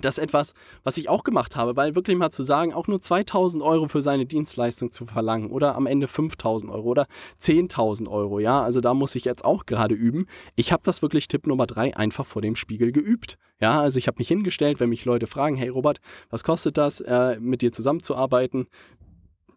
Das 0.00 0.16
ist 0.16 0.24
etwas, 0.24 0.54
was 0.82 0.96
ich 0.96 1.10
auch 1.10 1.22
gemacht 1.22 1.56
habe, 1.56 1.76
weil 1.76 1.94
wirklich 1.94 2.16
mal 2.16 2.30
zu 2.30 2.42
sagen, 2.42 2.72
auch 2.72 2.86
nur 2.86 3.02
2000 3.02 3.62
Euro 3.62 3.86
für 3.86 4.00
seine 4.00 4.24
Dienstleistung 4.24 4.90
zu 4.90 5.04
verlangen 5.04 5.50
oder 5.50 5.74
am 5.74 5.84
Ende 5.84 6.08
5000 6.08 6.72
Euro 6.72 6.88
oder 6.88 7.06
10.000 7.38 8.08
Euro, 8.08 8.38
ja, 8.38 8.62
also 8.62 8.80
da 8.80 8.94
muss 8.94 9.14
ich 9.14 9.26
jetzt 9.26 9.44
auch 9.44 9.66
gerade 9.66 9.94
üben. 9.94 10.24
Ich 10.56 10.72
habe 10.72 10.82
das 10.86 11.02
wirklich 11.02 11.28
Tipp 11.28 11.46
Nummer 11.46 11.66
drei 11.66 11.94
einfach 11.94 12.24
vor 12.24 12.40
dem 12.40 12.56
Spiegel 12.56 12.92
geübt. 12.92 13.36
Ja, 13.60 13.82
also 13.82 13.98
ich 13.98 14.06
habe 14.06 14.16
mich 14.16 14.28
hingestellt, 14.28 14.80
wenn 14.80 14.88
mich 14.88 15.04
Leute 15.04 15.26
fragen, 15.26 15.56
hey 15.56 15.68
Robert, 15.68 16.00
was 16.30 16.44
kostet 16.44 16.78
das, 16.78 17.02
äh, 17.02 17.38
mit 17.40 17.60
dir 17.60 17.72
zusammenzuarbeiten? 17.72 18.68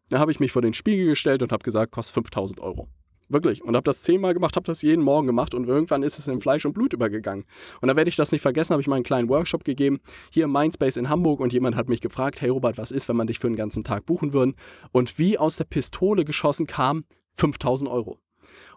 Da 0.09 0.19
habe 0.19 0.33
ich 0.33 0.41
mich 0.41 0.51
vor 0.51 0.61
den 0.61 0.73
Spiegel 0.73 1.05
gestellt 1.05 1.41
und 1.41 1.53
habe 1.53 1.63
gesagt, 1.63 1.93
kostet 1.93 2.15
5000 2.15 2.59
Euro. 2.59 2.89
Wirklich. 3.31 3.63
Und 3.63 3.75
habe 3.75 3.85
das 3.85 4.03
zehnmal 4.03 4.33
gemacht, 4.33 4.57
habe 4.57 4.65
das 4.65 4.81
jeden 4.81 5.03
Morgen 5.03 5.25
gemacht 5.25 5.53
und 5.53 5.65
irgendwann 5.65 6.03
ist 6.03 6.19
es 6.19 6.27
in 6.27 6.41
Fleisch 6.41 6.65
und 6.65 6.73
Blut 6.73 6.91
übergegangen. 6.91 7.45
Und 7.79 7.87
da 7.87 7.95
werde 7.95 8.09
ich 8.09 8.17
das 8.17 8.33
nicht 8.33 8.41
vergessen, 8.41 8.73
habe 8.73 8.81
ich 8.81 8.87
mal 8.87 8.95
einen 8.95 9.05
kleinen 9.05 9.29
Workshop 9.29 9.63
gegeben, 9.63 10.01
hier 10.31 10.45
im 10.45 10.51
Mindspace 10.51 10.97
in 10.97 11.09
Hamburg 11.09 11.39
und 11.39 11.53
jemand 11.53 11.77
hat 11.77 11.87
mich 11.87 12.01
gefragt, 12.01 12.41
hey 12.41 12.49
Robert, 12.49 12.77
was 12.77 12.91
ist, 12.91 13.07
wenn 13.07 13.15
man 13.15 13.27
dich 13.27 13.39
für 13.39 13.47
einen 13.47 13.55
ganzen 13.55 13.85
Tag 13.85 14.05
buchen 14.05 14.33
würden? 14.33 14.55
Und 14.91 15.17
wie 15.17 15.37
aus 15.37 15.55
der 15.55 15.63
Pistole 15.63 16.25
geschossen 16.25 16.67
kam, 16.67 17.05
5000 17.35 17.89
Euro. 17.89 18.19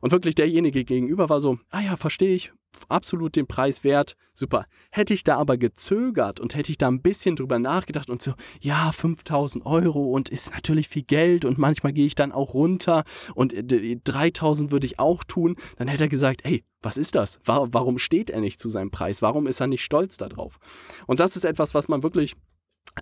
Und 0.00 0.12
wirklich 0.12 0.34
derjenige 0.34 0.84
gegenüber 0.84 1.28
war 1.28 1.40
so, 1.40 1.58
ah 1.70 1.80
ja, 1.80 1.96
verstehe 1.96 2.34
ich, 2.34 2.52
absolut 2.88 3.36
den 3.36 3.46
Preis 3.46 3.84
wert, 3.84 4.16
super. 4.34 4.66
Hätte 4.90 5.14
ich 5.14 5.24
da 5.24 5.36
aber 5.36 5.56
gezögert 5.56 6.40
und 6.40 6.54
hätte 6.54 6.70
ich 6.70 6.78
da 6.78 6.88
ein 6.88 7.02
bisschen 7.02 7.36
drüber 7.36 7.58
nachgedacht 7.58 8.10
und 8.10 8.22
so, 8.22 8.34
ja, 8.60 8.92
5000 8.92 9.64
Euro 9.66 10.10
und 10.10 10.28
ist 10.28 10.52
natürlich 10.52 10.88
viel 10.88 11.02
Geld 11.02 11.44
und 11.44 11.58
manchmal 11.58 11.92
gehe 11.92 12.06
ich 12.06 12.14
dann 12.14 12.32
auch 12.32 12.54
runter 12.54 13.04
und 13.34 13.54
3000 13.54 14.68
äh, 14.68 14.72
würde 14.72 14.86
ich 14.86 14.98
auch 14.98 15.24
tun, 15.24 15.56
dann 15.76 15.88
hätte 15.88 16.04
er 16.04 16.08
gesagt, 16.08 16.42
hey, 16.44 16.64
was 16.82 16.96
ist 16.96 17.14
das? 17.14 17.40
Warum 17.44 17.98
steht 17.98 18.28
er 18.28 18.40
nicht 18.40 18.60
zu 18.60 18.68
seinem 18.68 18.90
Preis? 18.90 19.22
Warum 19.22 19.46
ist 19.46 19.60
er 19.60 19.66
nicht 19.66 19.84
stolz 19.84 20.18
darauf? 20.18 20.58
Und 21.06 21.20
das 21.20 21.36
ist 21.36 21.44
etwas, 21.44 21.74
was 21.74 21.88
man 21.88 22.02
wirklich 22.02 22.34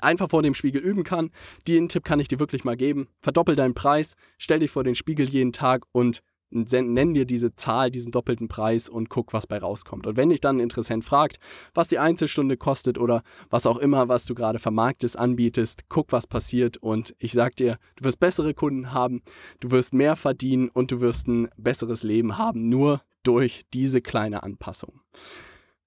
einfach 0.00 0.30
vor 0.30 0.42
dem 0.42 0.54
Spiegel 0.54 0.80
üben 0.80 1.02
kann. 1.02 1.30
Den 1.68 1.88
Tipp 1.88 2.04
kann 2.04 2.20
ich 2.20 2.28
dir 2.28 2.38
wirklich 2.38 2.64
mal 2.64 2.76
geben. 2.76 3.08
Verdoppel 3.20 3.56
deinen 3.56 3.74
Preis, 3.74 4.14
stell 4.38 4.60
dich 4.60 4.70
vor 4.70 4.84
den 4.84 4.94
Spiegel 4.94 5.28
jeden 5.28 5.52
Tag 5.52 5.84
und 5.92 6.22
nenn 6.52 7.14
dir 7.14 7.24
diese 7.24 7.54
Zahl, 7.56 7.90
diesen 7.90 8.12
doppelten 8.12 8.48
Preis 8.48 8.88
und 8.88 9.08
guck, 9.08 9.32
was 9.32 9.46
bei 9.46 9.58
rauskommt. 9.58 10.06
Und 10.06 10.16
wenn 10.16 10.30
dich 10.30 10.40
dann 10.40 10.56
ein 10.56 10.60
Interessent 10.60 11.04
fragt, 11.04 11.38
was 11.74 11.88
die 11.88 11.98
Einzelstunde 11.98 12.56
kostet 12.56 12.98
oder 12.98 13.22
was 13.50 13.66
auch 13.66 13.78
immer, 13.78 14.08
was 14.08 14.24
du 14.26 14.34
gerade 14.34 14.58
vermarktest, 14.58 15.18
anbietest, 15.18 15.88
guck, 15.88 16.12
was 16.12 16.26
passiert 16.26 16.76
und 16.76 17.14
ich 17.18 17.32
sag 17.32 17.56
dir, 17.56 17.78
du 17.96 18.04
wirst 18.04 18.20
bessere 18.20 18.54
Kunden 18.54 18.92
haben, 18.92 19.22
du 19.60 19.70
wirst 19.70 19.94
mehr 19.94 20.16
verdienen 20.16 20.68
und 20.68 20.90
du 20.90 21.00
wirst 21.00 21.28
ein 21.28 21.48
besseres 21.56 22.02
Leben 22.02 22.38
haben, 22.38 22.68
nur 22.68 23.02
durch 23.22 23.62
diese 23.72 24.00
kleine 24.00 24.42
Anpassung. 24.42 25.00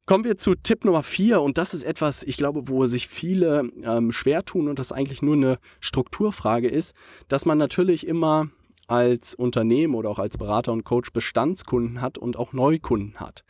Kommen 0.08 0.24
wir 0.24 0.38
zu 0.38 0.54
Tipp 0.54 0.86
Nummer 0.86 1.02
4 1.02 1.42
und 1.42 1.58
das 1.58 1.74
ist 1.74 1.82
etwas, 1.82 2.22
ich 2.22 2.38
glaube, 2.38 2.68
wo 2.68 2.86
sich 2.86 3.08
viele 3.08 3.72
ähm, 3.82 4.12
schwer 4.12 4.46
tun 4.46 4.68
und 4.68 4.78
das 4.78 4.92
eigentlich 4.92 5.24
nur 5.24 5.34
eine 5.34 5.58
Strukturfrage 5.80 6.68
ist, 6.68 6.94
dass 7.28 7.46
man 7.46 7.58
natürlich 7.58 8.06
immer 8.06 8.50
als 8.88 9.36
Unternehmen 9.36 9.96
oder 9.96 10.10
auch 10.10 10.20
als 10.20 10.38
Berater 10.38 10.72
und 10.72 10.84
Coach 10.84 11.12
Bestandskunden 11.12 12.02
hat 12.02 12.18
und 12.18 12.38
auch 12.38 12.54
Neukunden 12.54 13.20
hat. 13.20 13.44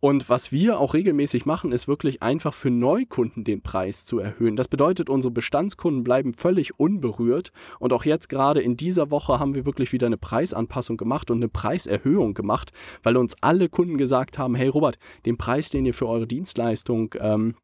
Und 0.00 0.28
was 0.28 0.52
wir 0.52 0.80
auch 0.80 0.94
regelmäßig 0.94 1.46
machen, 1.46 1.72
ist 1.72 1.88
wirklich 1.88 2.22
einfach 2.22 2.54
für 2.54 2.70
Neukunden 2.70 3.44
den 3.44 3.62
Preis 3.62 4.04
zu 4.04 4.18
erhöhen. 4.18 4.56
Das 4.56 4.68
bedeutet, 4.68 5.10
unsere 5.10 5.32
Bestandskunden 5.32 6.04
bleiben 6.04 6.34
völlig 6.34 6.78
unberührt. 6.78 7.52
Und 7.78 7.92
auch 7.92 8.04
jetzt 8.04 8.28
gerade 8.28 8.60
in 8.60 8.76
dieser 8.76 9.10
Woche 9.10 9.38
haben 9.38 9.54
wir 9.54 9.64
wirklich 9.64 9.92
wieder 9.92 10.06
eine 10.06 10.18
Preisanpassung 10.18 10.96
gemacht 10.96 11.30
und 11.30 11.38
eine 11.38 11.48
Preiserhöhung 11.48 12.34
gemacht, 12.34 12.72
weil 13.02 13.16
uns 13.16 13.36
alle 13.40 13.68
Kunden 13.68 13.98
gesagt 13.98 14.38
haben, 14.38 14.54
hey 14.54 14.68
Robert, 14.68 14.98
den 15.26 15.36
Preis, 15.36 15.70
den 15.70 15.86
ihr 15.86 15.94
für 15.94 16.08
eure 16.08 16.26
Dienstleistung 16.26 17.14
ähm, 17.18 17.54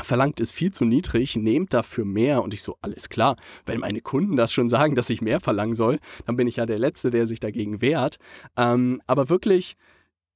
verlangt 0.00 0.40
ist 0.40 0.52
viel 0.52 0.72
zu 0.72 0.84
niedrig, 0.84 1.36
nehmt 1.36 1.72
dafür 1.72 2.04
mehr. 2.04 2.42
Und 2.42 2.54
ich 2.54 2.62
so, 2.62 2.76
alles 2.82 3.08
klar, 3.08 3.36
wenn 3.66 3.80
meine 3.80 4.00
Kunden 4.00 4.36
das 4.36 4.52
schon 4.52 4.68
sagen, 4.68 4.94
dass 4.94 5.10
ich 5.10 5.22
mehr 5.22 5.40
verlangen 5.40 5.74
soll, 5.74 6.00
dann 6.26 6.36
bin 6.36 6.48
ich 6.48 6.56
ja 6.56 6.66
der 6.66 6.78
Letzte, 6.78 7.10
der 7.10 7.26
sich 7.26 7.40
dagegen 7.40 7.80
wehrt. 7.80 8.18
Ähm, 8.56 9.00
aber 9.06 9.28
wirklich 9.28 9.76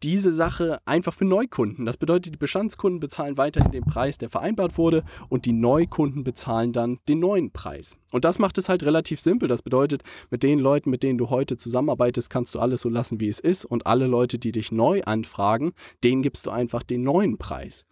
diese 0.02 0.32
Sache 0.32 0.80
einfach 0.84 1.12
für 1.12 1.24
Neukunden. 1.24 1.84
Das 1.84 1.96
bedeutet, 1.96 2.34
die 2.34 2.38
Bestandskunden 2.38 3.00
bezahlen 3.00 3.36
weiterhin 3.36 3.72
den 3.72 3.84
Preis, 3.84 4.18
der 4.18 4.28
vereinbart 4.28 4.78
wurde 4.78 5.02
und 5.28 5.44
die 5.44 5.52
Neukunden 5.52 6.24
bezahlen 6.24 6.72
dann 6.72 6.98
den 7.08 7.18
neuen 7.20 7.50
Preis. 7.50 7.96
Und 8.10 8.24
das 8.24 8.38
macht 8.38 8.56
es 8.58 8.68
halt 8.68 8.84
relativ 8.84 9.20
simpel. 9.20 9.48
Das 9.48 9.62
bedeutet, 9.62 10.02
mit 10.30 10.42
den 10.42 10.58
Leuten, 10.58 10.88
mit 10.90 11.02
denen 11.02 11.18
du 11.18 11.30
heute 11.30 11.56
zusammenarbeitest, 11.56 12.30
kannst 12.30 12.54
du 12.54 12.60
alles 12.60 12.80
so 12.80 12.88
lassen, 12.88 13.20
wie 13.20 13.28
es 13.28 13.40
ist. 13.40 13.64
Und 13.64 13.86
alle 13.86 14.06
Leute, 14.06 14.38
die 14.38 14.52
dich 14.52 14.72
neu 14.72 15.02
anfragen, 15.02 15.72
denen 16.04 16.22
gibst 16.22 16.46
du 16.46 16.50
einfach 16.50 16.82
den 16.82 17.02
neuen 17.02 17.36
Preis. 17.36 17.84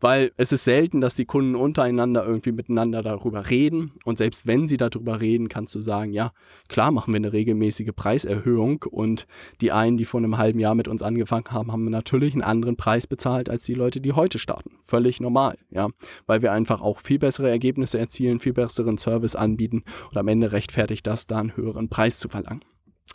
Weil 0.00 0.30
es 0.36 0.52
ist 0.52 0.64
selten, 0.64 1.00
dass 1.00 1.14
die 1.14 1.24
Kunden 1.24 1.54
untereinander 1.54 2.26
irgendwie 2.26 2.52
miteinander 2.52 3.02
darüber 3.02 3.48
reden. 3.48 3.92
Und 4.04 4.18
selbst 4.18 4.46
wenn 4.46 4.66
sie 4.66 4.76
darüber 4.76 5.20
reden, 5.20 5.48
kannst 5.48 5.74
du 5.74 5.80
sagen, 5.80 6.12
ja, 6.12 6.32
klar 6.68 6.90
machen 6.90 7.12
wir 7.14 7.18
eine 7.18 7.32
regelmäßige 7.32 7.92
Preiserhöhung. 7.94 8.84
Und 8.90 9.26
die 9.60 9.72
einen, 9.72 9.96
die 9.96 10.04
vor 10.04 10.18
einem 10.18 10.36
halben 10.36 10.58
Jahr 10.58 10.74
mit 10.74 10.88
uns 10.88 11.02
angefangen 11.02 11.46
haben, 11.46 11.51
haben 11.52 11.84
natürlich 11.90 12.34
einen 12.34 12.42
anderen 12.42 12.76
Preis 12.76 13.06
bezahlt 13.06 13.48
als 13.48 13.64
die 13.64 13.74
Leute, 13.74 14.00
die 14.00 14.12
heute 14.12 14.38
starten. 14.38 14.78
Völlig 14.82 15.20
normal, 15.20 15.58
ja. 15.70 15.88
Weil 16.26 16.42
wir 16.42 16.52
einfach 16.52 16.80
auch 16.80 17.00
viel 17.00 17.18
bessere 17.18 17.50
Ergebnisse 17.50 17.98
erzielen, 17.98 18.40
viel 18.40 18.52
besseren 18.52 18.98
Service 18.98 19.36
anbieten 19.36 19.84
und 20.10 20.16
am 20.16 20.28
Ende 20.28 20.52
rechtfertigt 20.52 21.06
das, 21.06 21.26
da 21.26 21.38
einen 21.38 21.56
höheren 21.56 21.88
Preis 21.88 22.18
zu 22.18 22.28
verlangen. 22.28 22.64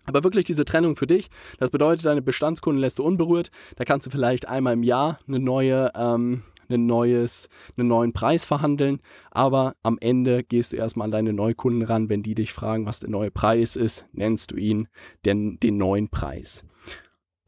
Aber 0.05 0.23
wirklich 0.23 0.45
diese 0.45 0.65
Trennung 0.65 0.95
für 0.95 1.07
dich, 1.07 1.29
das 1.59 1.69
bedeutet, 1.69 2.05
deine 2.05 2.21
Bestandskunden 2.21 2.79
lässt 2.79 2.99
du 2.99 3.03
unberührt. 3.03 3.51
Da 3.75 3.83
kannst 3.83 4.07
du 4.07 4.09
vielleicht 4.09 4.47
einmal 4.47 4.73
im 4.73 4.83
Jahr 4.83 5.19
eine 5.27 5.39
neue, 5.39 5.91
ähm, 5.95 6.43
ein 6.69 6.85
neues, 6.85 7.49
einen 7.77 7.89
neuen 7.89 8.13
Preis 8.13 8.45
verhandeln. 8.45 8.99
Aber 9.31 9.75
am 9.83 9.97
Ende 9.99 10.43
gehst 10.43 10.73
du 10.73 10.77
erstmal 10.77 11.05
an 11.05 11.11
deine 11.11 11.33
Neukunden 11.33 11.83
ran. 11.83 12.09
Wenn 12.09 12.23
die 12.23 12.35
dich 12.35 12.53
fragen, 12.53 12.85
was 12.85 13.01
der 13.01 13.09
neue 13.09 13.31
Preis 13.31 13.75
ist, 13.75 14.05
nennst 14.13 14.51
du 14.51 14.55
ihn 14.55 14.87
den, 15.25 15.59
den 15.59 15.77
neuen 15.77 16.09
Preis. 16.09 16.63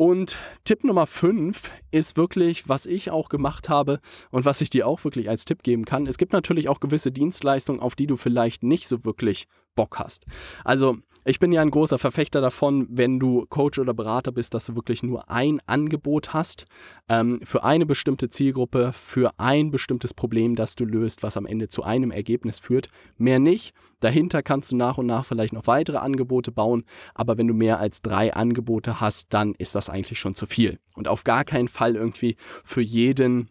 Und 0.01 0.37
Tipp 0.63 0.85
Nummer 0.85 1.07
5 1.07 1.73
ist 1.91 2.15
wirklich, 2.15 2.69
was 2.69 2.85
ich 2.85 3.11
auch 3.11 3.27
gemacht 3.27 3.67
habe 3.67 3.99
und 4.31 4.45
was 4.45 4.61
ich 4.61 4.69
dir 4.69 4.87
auch 4.87 5.03
wirklich 5.03 5.27
als 5.27 5.43
Tipp 5.43 5.61
geben 5.61 5.83
kann. 5.83 6.07
Es 6.07 6.17
gibt 6.17 6.31
natürlich 6.31 6.69
auch 6.69 6.79
gewisse 6.79 7.11
Dienstleistungen, 7.11 7.81
auf 7.81 7.95
die 7.95 8.07
du 8.07 8.15
vielleicht 8.15 8.63
nicht 8.63 8.87
so 8.87 9.03
wirklich 9.03 9.49
Bock 9.75 9.99
hast. 9.99 10.25
Also 10.63 10.99
ich 11.29 11.39
bin 11.39 11.51
ja 11.51 11.61
ein 11.61 11.69
großer 11.69 11.99
Verfechter 11.99 12.41
davon, 12.41 12.87
wenn 12.89 13.19
du 13.19 13.45
Coach 13.49 13.77
oder 13.77 13.93
Berater 13.93 14.31
bist, 14.31 14.55
dass 14.55 14.65
du 14.65 14.75
wirklich 14.75 15.03
nur 15.03 15.29
ein 15.29 15.61
Angebot 15.67 16.33
hast 16.33 16.65
ähm, 17.07 17.39
für 17.43 17.63
eine 17.63 17.85
bestimmte 17.85 18.29
Zielgruppe, 18.29 18.93
für 18.93 19.31
ein 19.37 19.69
bestimmtes 19.69 20.15
Problem, 20.15 20.55
das 20.55 20.75
du 20.75 20.85
löst, 20.85 21.21
was 21.21 21.37
am 21.37 21.45
Ende 21.45 21.69
zu 21.69 21.83
einem 21.83 22.09
Ergebnis 22.09 22.57
führt. 22.57 22.89
Mehr 23.17 23.37
nicht. 23.37 23.75
Dahinter 23.99 24.41
kannst 24.41 24.71
du 24.71 24.75
nach 24.75 24.97
und 24.97 25.05
nach 25.05 25.23
vielleicht 25.23 25.53
noch 25.53 25.67
weitere 25.67 25.97
Angebote 25.97 26.51
bauen, 26.51 26.83
aber 27.13 27.37
wenn 27.37 27.47
du 27.47 27.53
mehr 27.53 27.79
als 27.79 28.01
drei 28.01 28.33
Angebote 28.33 28.99
hast, 28.99 29.27
dann 29.31 29.53
ist 29.53 29.75
das 29.75 29.87
eigentlich 29.87 30.17
schon 30.17 30.33
zu 30.33 30.47
viel. 30.47 30.79
Und 30.95 31.07
auf 31.07 31.23
gar 31.23 31.43
keinen 31.43 31.67
Fall 31.67 31.95
irgendwie 31.95 32.37
für 32.63 32.81
jeden 32.81 33.49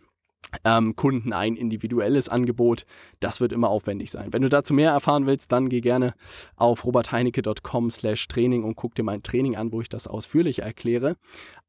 ähm, 0.64 0.96
Kunden 0.96 1.32
ein 1.32 1.56
individuelles 1.56 2.28
Angebot. 2.28 2.86
Das 3.20 3.40
wird 3.40 3.52
immer 3.52 3.68
aufwendig 3.68 4.10
sein. 4.10 4.32
Wenn 4.32 4.42
du 4.42 4.48
dazu 4.48 4.74
mehr 4.74 4.92
erfahren 4.92 5.26
willst, 5.26 5.52
dann 5.52 5.68
geh 5.68 5.80
gerne 5.80 6.14
auf 6.56 6.84
robertheinecke.com 6.84 7.90
slash 7.90 8.28
Training 8.28 8.64
und 8.64 8.76
guck 8.76 8.94
dir 8.94 9.02
mein 9.02 9.22
Training 9.22 9.56
an, 9.56 9.72
wo 9.72 9.80
ich 9.80 9.88
das 9.88 10.06
ausführlich 10.06 10.60
erkläre. 10.60 11.16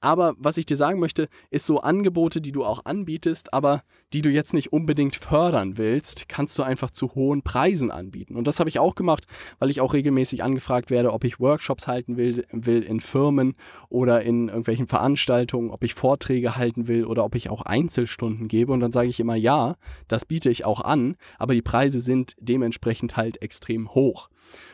Aber 0.01 0.33
was 0.37 0.57
ich 0.57 0.65
dir 0.65 0.77
sagen 0.77 0.99
möchte, 0.99 1.27
ist 1.49 1.65
so 1.65 1.79
Angebote, 1.79 2.39
die 2.39 2.53
du 2.53 2.63
auch 2.63 2.85
anbietest, 2.85 3.53
aber 3.53 3.83
die 4.13 4.21
du 4.21 4.29
jetzt 4.29 4.53
nicht 4.53 4.71
unbedingt 4.71 5.17
fördern 5.17 5.77
willst, 5.77 6.29
kannst 6.29 6.57
du 6.57 6.63
einfach 6.63 6.89
zu 6.89 7.15
hohen 7.15 7.41
Preisen 7.41 7.91
anbieten. 7.91 8.37
Und 8.37 8.47
das 8.47 8.59
habe 8.59 8.69
ich 8.69 8.79
auch 8.79 8.95
gemacht, 8.95 9.27
weil 9.59 9.69
ich 9.69 9.81
auch 9.81 9.93
regelmäßig 9.93 10.41
angefragt 10.41 10.89
werde, 10.89 11.11
ob 11.11 11.25
ich 11.25 11.39
Workshops 11.39 11.87
halten 11.87 12.15
will, 12.15 12.45
will 12.51 12.81
in 12.81 13.01
Firmen 13.01 13.55
oder 13.89 14.21
in 14.21 14.47
irgendwelchen 14.47 14.87
Veranstaltungen, 14.87 15.69
ob 15.69 15.83
ich 15.83 15.93
Vorträge 15.93 16.55
halten 16.55 16.87
will 16.87 17.05
oder 17.05 17.25
ob 17.25 17.35
ich 17.35 17.49
auch 17.49 17.63
Einzelstunden 17.63 18.47
gebe. 18.47 18.68
Und 18.71 18.79
dann 18.79 18.91
sage 18.91 19.09
ich 19.09 19.19
immer, 19.19 19.35
ja, 19.35 19.75
das 20.07 20.25
biete 20.25 20.49
ich 20.49 20.65
auch 20.65 20.81
an, 20.81 21.15
aber 21.37 21.53
die 21.53 21.61
Preise 21.61 22.01
sind 22.01 22.35
dementsprechend 22.39 23.17
halt 23.17 23.41
extrem 23.41 23.93
hoch. 23.93 24.29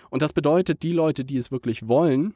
Und 0.09 0.21
das 0.21 0.33
bedeutet, 0.33 0.83
die 0.83 0.93
Leute, 0.93 1.25
die 1.25 1.37
es 1.37 1.51
wirklich 1.51 1.87
wollen, 1.87 2.35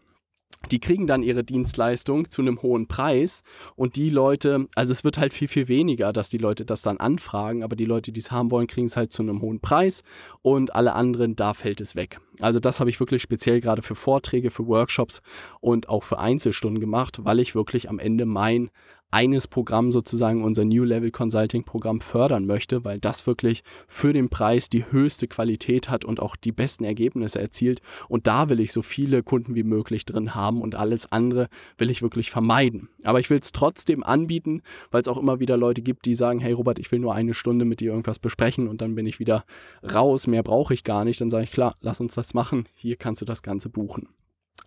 die 0.72 0.80
kriegen 0.80 1.08
dann 1.08 1.24
ihre 1.24 1.44
Dienstleistung 1.44 2.30
zu 2.30 2.42
einem 2.42 2.62
hohen 2.62 2.88
Preis 2.88 3.44
und 3.76 3.96
die 3.96 4.10
Leute, 4.10 4.68
also 4.76 4.92
es 4.92 5.04
wird 5.04 5.18
halt 5.18 5.34
viel, 5.34 5.48
viel 5.48 5.68
weniger, 5.68 6.12
dass 6.12 6.30
die 6.30 6.38
Leute 6.38 6.66
das 6.66 6.82
dann 6.82 6.98
anfragen, 6.98 7.64
aber 7.64 7.76
die 7.76 7.86
Leute, 7.86 8.12
die 8.12 8.20
es 8.20 8.32
haben 8.32 8.52
wollen, 8.52 8.68
kriegen 8.68 8.88
es 8.88 8.98
halt 8.98 9.14
zu 9.14 9.24
einem 9.24 9.42
hohen 9.42 9.62
Preis 9.62 10.04
und 10.42 10.76
alle 10.76 10.94
anderen, 10.94 11.36
da 11.36 11.54
fällt 11.54 11.82
es 11.82 11.96
weg. 11.96 12.20
Also 12.42 12.60
das 12.60 12.80
habe 12.80 12.90
ich 12.90 13.00
wirklich 13.00 13.22
speziell 13.22 13.62
gerade 13.62 13.82
für 13.82 13.96
Vorträge, 13.96 14.52
für 14.52 14.68
Workshops 14.68 15.22
und 15.62 15.88
auch 15.88 16.04
für 16.04 16.20
Einzelstunden 16.20 16.80
gemacht, 16.80 17.24
weil 17.24 17.40
ich 17.40 17.56
wirklich 17.56 17.90
am 17.90 17.98
Ende 17.98 18.26
mein 18.26 18.70
eines 19.12 19.48
Programm 19.48 19.92
sozusagen 19.92 20.44
unser 20.44 20.66
New 20.66 20.84
Level 20.84 21.12
Consulting 21.12 21.64
Programm 21.64 22.00
fördern 22.00 22.46
möchte, 22.46 22.86
weil 22.86 23.00
das 23.00 23.26
wirklich 23.26 23.64
für 23.88 24.14
den 24.14 24.30
Preis 24.30 24.70
die 24.70 24.92
höchste 24.92 25.28
Qualität 25.28 25.90
hat 25.90 26.06
und 26.06 26.20
auch 26.20 26.36
die 26.36 26.52
besten 26.52 26.84
Ergebnisse 26.84 27.40
erzielt. 27.40 27.82
Und 28.08 28.28
da 28.28 28.50
will 28.50 28.60
ich 28.60 28.72
so 28.72 28.82
viele 28.82 29.24
Kunden 29.24 29.56
wie 29.56 29.64
möglich 29.64 30.06
drin 30.06 30.36
haben 30.36 30.62
und 30.62 30.76
alles 30.76 31.12
andere 31.12 31.50
will 31.78 31.90
ich 31.90 32.02
wirklich 32.02 32.30
vermeiden. 32.30 32.90
Aber 33.04 33.20
ich 33.20 33.30
will 33.30 33.40
es 33.40 33.52
trotzdem 33.52 34.04
anbieten, 34.04 34.62
weil 34.92 35.02
es 35.02 35.08
auch 35.08 35.18
immer 35.18 35.40
wieder 35.40 35.58
Leute 35.58 35.82
gibt, 35.82 36.06
die 36.06 36.16
sagen, 36.16 36.40
hey 36.40 36.54
Robert, 36.54 36.78
ich 36.78 36.92
will 36.92 37.00
nur 37.00 37.16
eine 37.16 37.34
Stunde 37.34 37.66
mit 37.66 37.80
dir 37.80 37.92
irgendwas 37.92 38.20
besprechen 38.20 38.68
und 38.68 38.82
dann 38.82 38.96
bin 38.96 39.08
ich 39.08 39.20
wieder 39.20 39.44
raus, 39.84 40.28
mehr 40.28 40.44
brauche 40.44 40.74
ich 40.74 40.84
gar 40.84 41.04
nicht. 41.04 41.20
Dann 41.20 41.32
sage 41.32 41.46
ich, 41.46 41.52
klar, 41.52 41.76
lass 41.82 42.00
uns 42.00 42.14
das 42.14 42.34
machen, 42.34 42.68
hier 42.76 42.96
kannst 42.96 43.22
du 43.22 43.26
das 43.26 43.42
Ganze 43.42 43.70
buchen. 43.70 44.10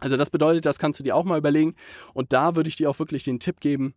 Also 0.00 0.16
das 0.16 0.30
bedeutet, 0.30 0.66
das 0.66 0.80
kannst 0.80 0.98
du 0.98 1.04
dir 1.04 1.14
auch 1.14 1.24
mal 1.24 1.38
überlegen. 1.38 1.76
Und 2.12 2.32
da 2.32 2.56
würde 2.56 2.68
ich 2.68 2.74
dir 2.74 2.90
auch 2.90 2.98
wirklich 2.98 3.22
den 3.22 3.38
Tipp 3.38 3.60
geben, 3.60 3.94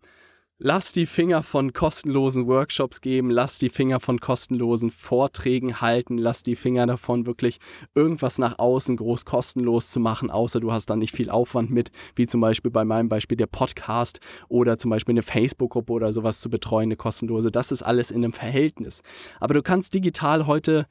Lass 0.58 0.94
die 0.94 1.06
Finger 1.06 1.44
von 1.44 1.74
kostenlosen 1.74 2.48
Workshops 2.48 3.02
geben, 3.02 3.30
lass 3.30 3.60
die 3.60 3.68
Finger 3.68 4.00
von 4.00 4.22
kostenlosen 4.22 4.90
Vorträgen 4.90 5.82
halten, 5.82 6.18
lass 6.18 6.44
die 6.44 6.56
Finger 6.56 6.88
davon, 6.88 7.26
wirklich 7.26 7.60
irgendwas 7.94 8.38
nach 8.38 8.58
außen 8.58 8.96
groß 8.96 9.26
kostenlos 9.26 9.92
zu 9.92 10.00
machen, 10.00 10.32
außer 10.32 10.62
du 10.62 10.72
hast 10.72 10.86
dann 10.86 11.00
nicht 11.00 11.14
viel 11.14 11.30
Aufwand 11.30 11.72
mit, 11.72 11.92
wie 12.16 12.26
zum 12.26 12.40
Beispiel 12.40 12.72
bei 12.72 12.86
meinem 12.86 13.10
Beispiel 13.10 13.36
der 13.36 13.48
Podcast 13.48 14.22
oder 14.48 14.78
zum 14.78 14.92
Beispiel 14.92 15.12
eine 15.12 15.24
Facebook-Gruppe 15.24 15.92
oder 15.92 16.14
sowas 16.14 16.40
zu 16.40 16.50
betreuen, 16.50 16.88
eine 16.88 16.96
kostenlose. 16.96 17.52
Das 17.52 17.74
ist 17.74 17.82
alles 17.82 18.10
in 18.10 18.24
einem 18.24 18.32
Verhältnis. 18.32 19.02
Aber 19.42 19.56
du 19.56 19.62
kannst 19.62 19.94
digital 19.94 20.48
heute 20.48 20.86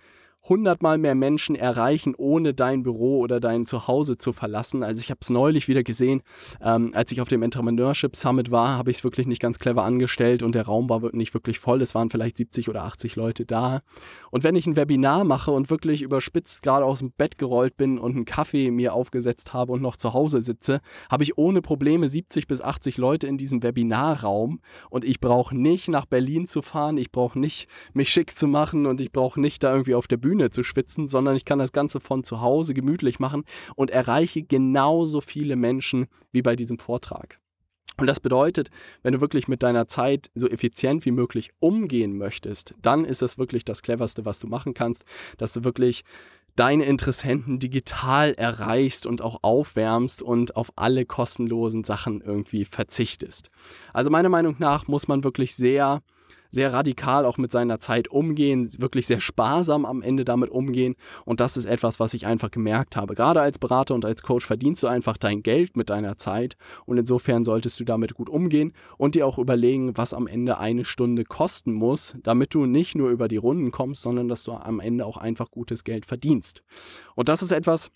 hundertmal 0.49 0.99
mehr 0.99 1.15
Menschen 1.15 1.57
erreichen, 1.57 2.15
ohne 2.17 2.53
dein 2.53 2.83
Büro 2.83 3.19
oder 3.21 3.41
dein 3.41 3.65
Zuhause 3.65 4.19
zu 4.19 4.33
verlassen. 4.33 4.83
Also 4.83 5.01
ich 5.01 5.11
habe 5.11 5.21
es 5.23 5.31
neulich 5.31 5.69
wieder 5.69 5.83
gesehen, 5.83 6.23
ähm, 6.61 6.93
als 6.95 7.13
ich 7.13 7.21
auf 7.21 7.29
dem 7.29 7.43
Entrepreneurship 7.43 8.15
Summit 8.15 8.51
war, 8.51 8.77
habe 8.77 8.91
ich 8.91 8.99
es 8.99 9.05
wirklich 9.05 9.27
nicht 9.27 9.41
ganz 9.41 9.59
clever 9.59 9.85
angestellt 9.85 10.43
und 10.43 10.55
der 10.55 10.67
Raum 10.67 10.89
war 10.89 11.01
nicht 11.15 11.33
wirklich 11.33 11.59
voll. 11.59 11.81
Es 11.81 11.95
waren 11.95 12.11
vielleicht 12.11 12.37
70 12.37 12.69
oder 12.69 12.85
80 12.85 13.17
Leute 13.17 13.47
da. 13.47 13.81
Und 14.31 14.45
wenn 14.45 14.55
ich 14.55 14.67
ein 14.67 14.77
Webinar 14.77 15.25
mache 15.25 15.51
und 15.51 15.71
wirklich 15.71 16.03
überspitzt 16.03 16.63
gerade 16.63 16.85
aus 16.85 16.99
dem 16.99 17.13
Bett 17.13 17.39
gerollt 17.39 17.77
bin 17.77 17.99
und 17.99 18.15
einen 18.15 18.25
Kaffee 18.27 18.71
mir 18.71 18.93
aufgesetzt 18.93 19.55
habe 19.55 19.73
und 19.73 19.81
noch 19.81 19.97
zu 19.97 20.13
Hause 20.13 20.43
sitze, 20.43 20.81
habe 21.11 21.23
ich 21.23 21.39
ohne 21.39 21.63
Probleme 21.63 22.09
70 22.09 22.47
bis 22.47 22.61
80 22.61 22.99
Leute 22.99 23.27
in 23.27 23.39
diesem 23.39 23.63
Webinarraum 23.63 24.61
und 24.91 25.05
ich 25.05 25.21
brauche 25.21 25.57
nicht 25.57 25.89
nach 25.89 26.05
Berlin 26.05 26.47
zu 26.47 26.61
fahren, 26.61 26.99
ich 26.99 27.11
brauche 27.11 27.39
nicht 27.39 27.69
mich 27.95 28.11
schick 28.11 28.39
zu 28.39 28.47
machen 28.47 28.87
und 28.87 29.01
ich 29.01 29.11
brauche 29.11 29.41
nicht 29.41 29.63
da 29.63 29.73
irgendwie 29.73 29.95
auf 29.95 30.07
der 30.07 30.19
Bühne 30.19 30.34
Bühne 30.35 30.51
zu 30.51 30.65
schwitzen, 30.65 31.07
sondern 31.07 31.37
ich 31.37 31.45
kann 31.45 31.61
das 31.61 31.73
Ganze 31.73 32.01
von 32.01 32.25
zu 32.25 32.41
Hause 32.41 32.75
gemütlich 32.75 33.21
machen 33.21 33.45
und 33.77 33.91
erreiche 33.91 34.43
genauso 34.43 35.21
viele 35.21 35.55
Menschen 35.55 36.07
wie 36.33 36.43
bei 36.43 36.57
diesem 36.57 36.79
Vortrag. 36.79 37.39
Und 37.99 38.09
das 38.09 38.19
bedeutet, 38.19 38.71
wenn 39.05 39.13
du 39.13 39.21
wirklich 39.21 39.47
mit 39.47 39.63
deiner 39.63 39.87
Zeit 39.87 40.29
so 40.35 40.49
effizient 40.49 41.05
wie 41.05 41.13
möglich 41.13 41.51
umgehen 41.61 42.19
möchtest, 42.19 42.75
dann 42.83 43.05
ist 43.05 43.23
das 43.23 43.39
wirklich 43.39 43.65
das 43.65 43.83
cleverste, 43.83 44.25
was 44.25 44.41
du 44.41 44.49
machen 44.49 44.75
kannst, 44.75 45.05
dass 45.39 45.53
du 45.53 45.63
wirklich 45.63 46.03
deine 46.57 46.85
Interessenten 46.85 47.61
digital 47.61 48.35
erreichst 48.35 49.07
und 49.07 49.23
auch 49.23 49.39
aufwärmst 49.43 50.21
und 50.21 50.57
auf 50.57 50.73
alle 50.75 51.07
kostenlosen 51.07 51.85
Sachen 51.85 52.21
irgendwie 52.21 52.65
verzichtest. 52.65 53.51
Also 53.93 54.11
meiner 54.11 54.29
Meinung 54.29 54.57
nach 54.59 54.89
muss 54.89 55.07
man 55.07 55.23
wirklich 55.23 55.55
sehr 55.55 56.03
sehr 56.55 56.73
radikal 56.73 57.27
auch 57.27 57.37
mit 57.37 57.53
seiner 57.53 57.81
Zeit 57.81 58.09
umgehen, 58.09 58.71
wirklich 58.79 59.07
sehr 59.07 59.21
sparsam 59.21 59.85
am 59.85 60.03
Ende 60.03 60.25
damit 60.25 60.51
umgehen. 60.51 60.95
Und 61.25 61.41
das 61.41 61.57
ist 61.57 61.65
etwas, 61.65 62.01
was 62.01 62.15
ich 62.15 62.27
einfach 62.27 62.51
gemerkt 62.51 62.97
habe. 62.97 63.15
Gerade 63.15 63.41
als 63.41 63.59
Berater 63.59 63.95
und 63.95 64.05
als 64.05 64.23
Coach 64.23 64.47
verdienst 64.47 64.83
du 64.83 64.87
einfach 64.87 65.17
dein 65.17 65.43
Geld 65.43 65.77
mit 65.77 65.91
deiner 65.91 66.17
Zeit. 66.17 66.57
Und 66.87 66.99
insofern 66.99 67.45
solltest 67.45 67.79
du 67.81 67.85
damit 67.85 68.15
gut 68.15 68.29
umgehen 68.29 68.73
und 68.97 69.15
dir 69.15 69.27
auch 69.27 69.39
überlegen, 69.39 69.97
was 69.97 70.15
am 70.15 70.27
Ende 70.27 70.59
eine 70.59 70.85
Stunde 70.85 71.25
kosten 71.25 71.73
muss, 71.73 72.17
damit 72.23 72.55
du 72.55 72.67
nicht 72.67 72.95
nur 72.95 73.11
über 73.11 73.29
die 73.29 73.37
Runden 73.37 73.71
kommst, 73.71 74.03
sondern 74.03 74.29
dass 74.29 74.45
du 74.45 74.53
am 74.53 74.81
Ende 74.81 75.05
auch 75.05 75.17
einfach 75.17 75.51
gutes 75.51 75.85
Geld 75.85 76.07
verdienst. 76.07 76.63
Und 77.15 77.29
das 77.29 77.43
ist 77.43 77.51
etwas, 77.51 77.91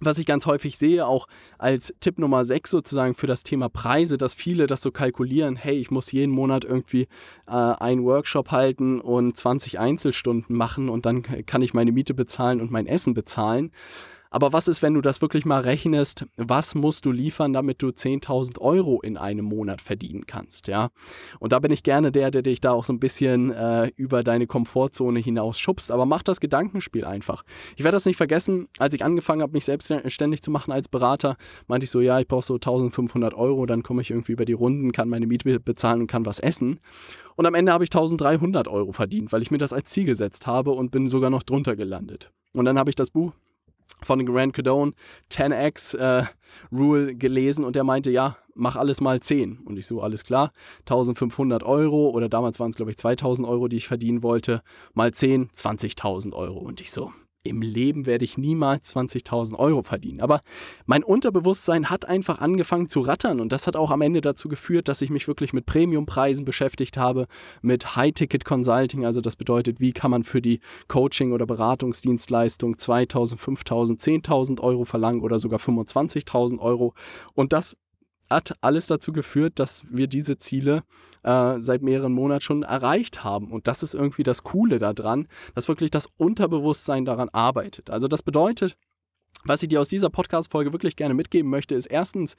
was 0.00 0.18
ich 0.18 0.26
ganz 0.26 0.46
häufig 0.46 0.76
sehe, 0.76 1.06
auch 1.06 1.26
als 1.58 1.94
Tipp 2.00 2.18
Nummer 2.18 2.44
6 2.44 2.70
sozusagen 2.70 3.14
für 3.14 3.26
das 3.26 3.42
Thema 3.42 3.68
Preise, 3.68 4.18
dass 4.18 4.34
viele 4.34 4.66
das 4.66 4.82
so 4.82 4.90
kalkulieren, 4.90 5.56
hey, 5.56 5.76
ich 5.76 5.90
muss 5.90 6.12
jeden 6.12 6.32
Monat 6.32 6.64
irgendwie 6.64 7.08
äh, 7.46 7.52
einen 7.52 8.04
Workshop 8.04 8.50
halten 8.50 9.00
und 9.00 9.36
20 9.36 9.78
Einzelstunden 9.78 10.54
machen 10.54 10.88
und 10.88 11.06
dann 11.06 11.22
kann 11.22 11.62
ich 11.62 11.72
meine 11.72 11.92
Miete 11.92 12.14
bezahlen 12.14 12.60
und 12.60 12.70
mein 12.70 12.86
Essen 12.86 13.14
bezahlen. 13.14 13.70
Aber 14.30 14.52
was 14.52 14.68
ist, 14.68 14.82
wenn 14.82 14.94
du 14.94 15.00
das 15.00 15.22
wirklich 15.22 15.44
mal 15.44 15.60
rechnest? 15.60 16.26
Was 16.36 16.74
musst 16.74 17.06
du 17.06 17.12
liefern, 17.12 17.52
damit 17.52 17.82
du 17.82 17.88
10.000 17.88 18.60
Euro 18.60 19.00
in 19.00 19.16
einem 19.16 19.44
Monat 19.44 19.80
verdienen 19.80 20.26
kannst? 20.26 20.68
Ja, 20.68 20.88
und 21.38 21.52
da 21.52 21.58
bin 21.58 21.70
ich 21.70 21.82
gerne 21.82 22.12
der, 22.12 22.30
der 22.30 22.42
dich 22.42 22.60
da 22.60 22.72
auch 22.72 22.84
so 22.84 22.92
ein 22.92 23.00
bisschen 23.00 23.52
äh, 23.52 23.90
über 23.96 24.22
deine 24.22 24.46
Komfortzone 24.46 25.20
hinaus 25.20 25.58
schubst. 25.58 25.90
Aber 25.90 26.06
mach 26.06 26.22
das 26.22 26.40
Gedankenspiel 26.40 27.04
einfach. 27.04 27.44
Ich 27.76 27.84
werde 27.84 27.96
das 27.96 28.06
nicht 28.06 28.16
vergessen, 28.16 28.68
als 28.78 28.94
ich 28.94 29.04
angefangen 29.04 29.42
habe, 29.42 29.52
mich 29.52 29.64
selbstständig 29.64 30.42
zu 30.42 30.50
machen 30.50 30.72
als 30.72 30.88
Berater, 30.88 31.36
meinte 31.66 31.84
ich 31.84 31.90
so, 31.90 32.00
ja, 32.00 32.20
ich 32.20 32.28
brauche 32.28 32.44
so 32.44 32.54
1.500 32.54 33.34
Euro, 33.34 33.66
dann 33.66 33.82
komme 33.82 34.02
ich 34.02 34.10
irgendwie 34.10 34.32
über 34.32 34.44
die 34.44 34.52
Runden, 34.52 34.92
kann 34.92 35.08
meine 35.08 35.26
Miete 35.26 35.60
bezahlen 35.60 36.02
und 36.02 36.06
kann 36.06 36.26
was 36.26 36.38
essen. 36.38 36.80
Und 37.36 37.46
am 37.46 37.54
Ende 37.54 37.72
habe 37.72 37.84
ich 37.84 37.90
1300 37.90 38.66
Euro 38.68 38.92
verdient, 38.92 39.32
weil 39.32 39.42
ich 39.42 39.50
mir 39.50 39.58
das 39.58 39.72
als 39.72 39.90
Ziel 39.90 40.04
gesetzt 40.04 40.46
habe 40.46 40.70
und 40.70 40.90
bin 40.90 41.08
sogar 41.08 41.30
noch 41.30 41.42
drunter 41.42 41.76
gelandet. 41.76 42.32
Und 42.52 42.64
dann 42.64 42.78
habe 42.78 42.90
ich 42.90 42.96
das 42.96 43.10
Buch 43.10 43.32
von 44.02 44.24
Grant 44.24 44.54
Cardone 44.54 44.92
10x 45.30 45.96
äh, 45.96 46.26
Rule 46.72 47.14
gelesen 47.14 47.64
und 47.64 47.76
der 47.76 47.84
meinte, 47.84 48.10
ja, 48.10 48.36
mach 48.54 48.76
alles 48.76 49.00
mal 49.00 49.20
10. 49.20 49.58
Und 49.64 49.76
ich 49.76 49.86
so, 49.86 50.00
alles 50.00 50.24
klar, 50.24 50.52
1500 50.80 51.62
Euro 51.62 52.10
oder 52.10 52.28
damals 52.28 52.58
waren 52.60 52.70
es, 52.70 52.76
glaube 52.76 52.90
ich, 52.90 52.96
2000 52.96 53.46
Euro, 53.46 53.68
die 53.68 53.76
ich 53.76 53.88
verdienen 53.88 54.22
wollte, 54.22 54.62
mal 54.94 55.12
10, 55.12 55.50
20.000 55.50 56.32
Euro. 56.32 56.58
Und 56.58 56.80
ich 56.80 56.90
so, 56.90 57.12
im 57.48 57.62
Leben 57.62 58.06
werde 58.06 58.24
ich 58.24 58.38
niemals 58.38 58.94
20.000 58.94 59.58
Euro 59.58 59.82
verdienen. 59.82 60.20
Aber 60.20 60.42
mein 60.86 61.02
Unterbewusstsein 61.02 61.90
hat 61.90 62.08
einfach 62.08 62.40
angefangen 62.40 62.88
zu 62.88 63.00
rattern 63.00 63.40
und 63.40 63.52
das 63.52 63.66
hat 63.66 63.76
auch 63.76 63.90
am 63.90 64.02
Ende 64.02 64.20
dazu 64.20 64.48
geführt, 64.48 64.88
dass 64.88 65.02
ich 65.02 65.10
mich 65.10 65.28
wirklich 65.28 65.52
mit 65.52 65.66
Premiumpreisen 65.66 66.44
beschäftigt 66.44 66.96
habe, 66.96 67.26
mit 67.62 67.96
High-Ticket-Consulting. 67.96 69.04
Also 69.04 69.20
das 69.20 69.36
bedeutet, 69.36 69.80
wie 69.80 69.92
kann 69.92 70.10
man 70.10 70.24
für 70.24 70.42
die 70.42 70.60
Coaching- 70.88 71.32
oder 71.32 71.46
Beratungsdienstleistung 71.46 72.74
2.000, 72.74 73.38
5.000, 73.38 74.00
10.000 74.00 74.60
Euro 74.60 74.84
verlangen 74.84 75.20
oder 75.20 75.38
sogar 75.38 75.58
25.000 75.58 76.58
Euro. 76.58 76.94
Und 77.34 77.52
das 77.52 77.76
hat 78.30 78.54
alles 78.60 78.86
dazu 78.86 79.12
geführt, 79.12 79.58
dass 79.58 79.84
wir 79.90 80.06
diese 80.06 80.38
Ziele 80.38 80.82
äh, 81.22 81.58
seit 81.60 81.82
mehreren 81.82 82.12
Monaten 82.12 82.40
schon 82.40 82.62
erreicht 82.62 83.24
haben. 83.24 83.50
Und 83.50 83.68
das 83.68 83.82
ist 83.82 83.94
irgendwie 83.94 84.22
das 84.22 84.42
Coole 84.42 84.78
daran, 84.78 85.28
dass 85.54 85.68
wirklich 85.68 85.90
das 85.90 86.08
Unterbewusstsein 86.16 87.04
daran 87.04 87.28
arbeitet. 87.30 87.90
Also 87.90 88.08
das 88.08 88.22
bedeutet, 88.22 88.76
was 89.44 89.62
ich 89.62 89.68
dir 89.68 89.80
aus 89.80 89.88
dieser 89.88 90.10
Podcast-Folge 90.10 90.72
wirklich 90.72 90.96
gerne 90.96 91.14
mitgeben 91.14 91.50
möchte, 91.50 91.74
ist 91.74 91.86
erstens, 91.86 92.36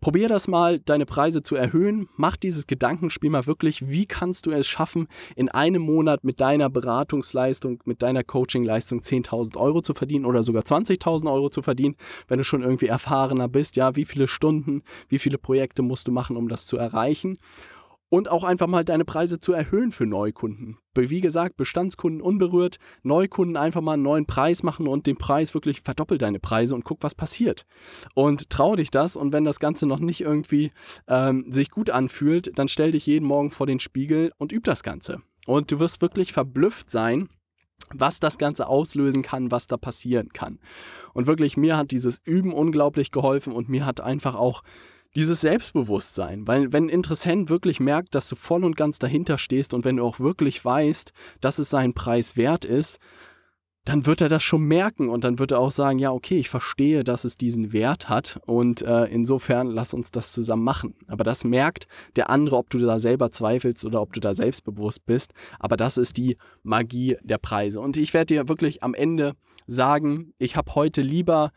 probier 0.00 0.28
das 0.28 0.48
mal, 0.48 0.78
deine 0.78 1.06
Preise 1.06 1.42
zu 1.42 1.56
erhöhen. 1.56 2.08
Mach 2.16 2.36
dieses 2.36 2.66
Gedankenspiel 2.66 3.30
mal 3.30 3.46
wirklich. 3.46 3.88
Wie 3.88 4.06
kannst 4.06 4.46
du 4.46 4.50
es 4.50 4.66
schaffen, 4.66 5.08
in 5.36 5.48
einem 5.48 5.82
Monat 5.82 6.24
mit 6.24 6.40
deiner 6.40 6.68
Beratungsleistung, 6.68 7.80
mit 7.84 8.02
deiner 8.02 8.24
Coachingleistung 8.24 9.00
10.000 9.00 9.56
Euro 9.56 9.80
zu 9.80 9.94
verdienen 9.94 10.24
oder 10.24 10.42
sogar 10.42 10.62
20.000 10.62 11.32
Euro 11.32 11.48
zu 11.48 11.62
verdienen, 11.62 11.96
wenn 12.28 12.38
du 12.38 12.44
schon 12.44 12.62
irgendwie 12.62 12.86
erfahrener 12.86 13.48
bist? 13.48 13.76
Ja, 13.76 13.96
wie 13.96 14.04
viele 14.04 14.28
Stunden, 14.28 14.82
wie 15.08 15.18
viele 15.18 15.38
Projekte 15.38 15.82
musst 15.82 16.08
du 16.08 16.12
machen, 16.12 16.36
um 16.36 16.48
das 16.48 16.66
zu 16.66 16.76
erreichen? 16.76 17.38
Und 18.10 18.28
auch 18.28 18.44
einfach 18.44 18.66
mal 18.66 18.84
deine 18.84 19.04
Preise 19.06 19.40
zu 19.40 19.52
erhöhen 19.52 19.92
für 19.92 20.04
Neukunden. 20.04 20.76
Wie 20.94 21.20
gesagt, 21.20 21.56
Bestandskunden 21.56 22.20
unberührt, 22.20 22.76
Neukunden 23.02 23.56
einfach 23.56 23.80
mal 23.80 23.94
einen 23.94 24.02
neuen 24.02 24.26
Preis 24.26 24.62
machen 24.62 24.86
und 24.86 25.06
den 25.06 25.16
Preis 25.16 25.54
wirklich 25.54 25.80
verdoppel 25.80 26.18
deine 26.18 26.40
Preise 26.40 26.74
und 26.74 26.84
guck, 26.84 27.02
was 27.02 27.14
passiert. 27.14 27.64
Und 28.14 28.50
trau 28.50 28.76
dich 28.76 28.90
das 28.90 29.16
und 29.16 29.32
wenn 29.32 29.44
das 29.44 29.60
Ganze 29.60 29.86
noch 29.86 30.00
nicht 30.00 30.20
irgendwie 30.20 30.72
ähm, 31.08 31.50
sich 31.50 31.70
gut 31.70 31.88
anfühlt, 31.88 32.50
dann 32.58 32.68
stell 32.68 32.90
dich 32.90 33.06
jeden 33.06 33.26
Morgen 33.26 33.50
vor 33.50 33.66
den 33.66 33.80
Spiegel 33.80 34.32
und 34.36 34.52
üb 34.52 34.64
das 34.64 34.82
Ganze. 34.82 35.22
Und 35.46 35.70
du 35.70 35.78
wirst 35.78 36.02
wirklich 36.02 36.32
verblüfft 36.32 36.90
sein, 36.90 37.28
was 37.94 38.20
das 38.20 38.38
Ganze 38.38 38.66
auslösen 38.66 39.22
kann, 39.22 39.50
was 39.50 39.66
da 39.66 39.76
passieren 39.76 40.30
kann. 40.32 40.58
Und 41.12 41.26
wirklich, 41.26 41.56
mir 41.56 41.76
hat 41.76 41.92
dieses 41.92 42.20
Üben 42.24 42.52
unglaublich 42.52 43.10
geholfen 43.10 43.52
und 43.52 43.68
mir 43.68 43.86
hat 43.86 44.00
einfach 44.00 44.34
auch 44.34 44.62
dieses 45.16 45.40
Selbstbewusstsein. 45.40 46.46
Weil 46.46 46.72
wenn 46.72 46.86
ein 46.86 46.88
Interessent 46.90 47.50
wirklich 47.50 47.80
merkt, 47.80 48.14
dass 48.14 48.28
du 48.28 48.36
voll 48.36 48.64
und 48.64 48.76
ganz 48.76 48.98
dahinter 48.98 49.38
stehst 49.38 49.74
und 49.74 49.84
wenn 49.84 49.96
du 49.96 50.04
auch 50.04 50.20
wirklich 50.20 50.64
weißt, 50.64 51.12
dass 51.40 51.58
es 51.58 51.70
seinen 51.70 51.94
Preis 51.94 52.36
wert 52.36 52.64
ist, 52.64 52.98
dann 53.84 54.04
wird 54.04 54.20
er 54.20 54.28
das 54.28 54.42
schon 54.42 54.62
merken 54.62 55.08
und 55.08 55.24
dann 55.24 55.38
wird 55.38 55.52
er 55.52 55.58
auch 55.58 55.70
sagen, 55.70 55.98
ja, 55.98 56.12
okay, 56.12 56.38
ich 56.38 56.50
verstehe, 56.50 57.02
dass 57.02 57.24
es 57.24 57.36
diesen 57.36 57.72
Wert 57.72 58.08
hat 58.10 58.38
und 58.46 58.82
äh, 58.82 59.06
insofern 59.06 59.68
lass 59.68 59.94
uns 59.94 60.10
das 60.10 60.32
zusammen 60.32 60.64
machen. 60.64 60.94
Aber 61.06 61.24
das 61.24 61.44
merkt 61.44 61.86
der 62.14 62.28
andere, 62.28 62.56
ob 62.56 62.68
du 62.68 62.78
da 62.78 62.98
selber 62.98 63.32
zweifelst 63.32 63.84
oder 63.84 64.02
ob 64.02 64.12
du 64.12 64.20
da 64.20 64.34
selbstbewusst 64.34 65.06
bist. 65.06 65.32
Aber 65.58 65.78
das 65.78 65.96
ist 65.96 66.18
die 66.18 66.36
Magie 66.62 67.16
der 67.22 67.38
Preise. 67.38 67.80
Und 67.80 67.96
ich 67.96 68.12
werde 68.12 68.34
dir 68.34 68.48
wirklich 68.48 68.82
am 68.82 68.92
Ende 68.92 69.34
sagen, 69.66 70.34
ich 70.38 70.56
habe 70.56 70.74
heute 70.74 71.00
lieber 71.00 71.50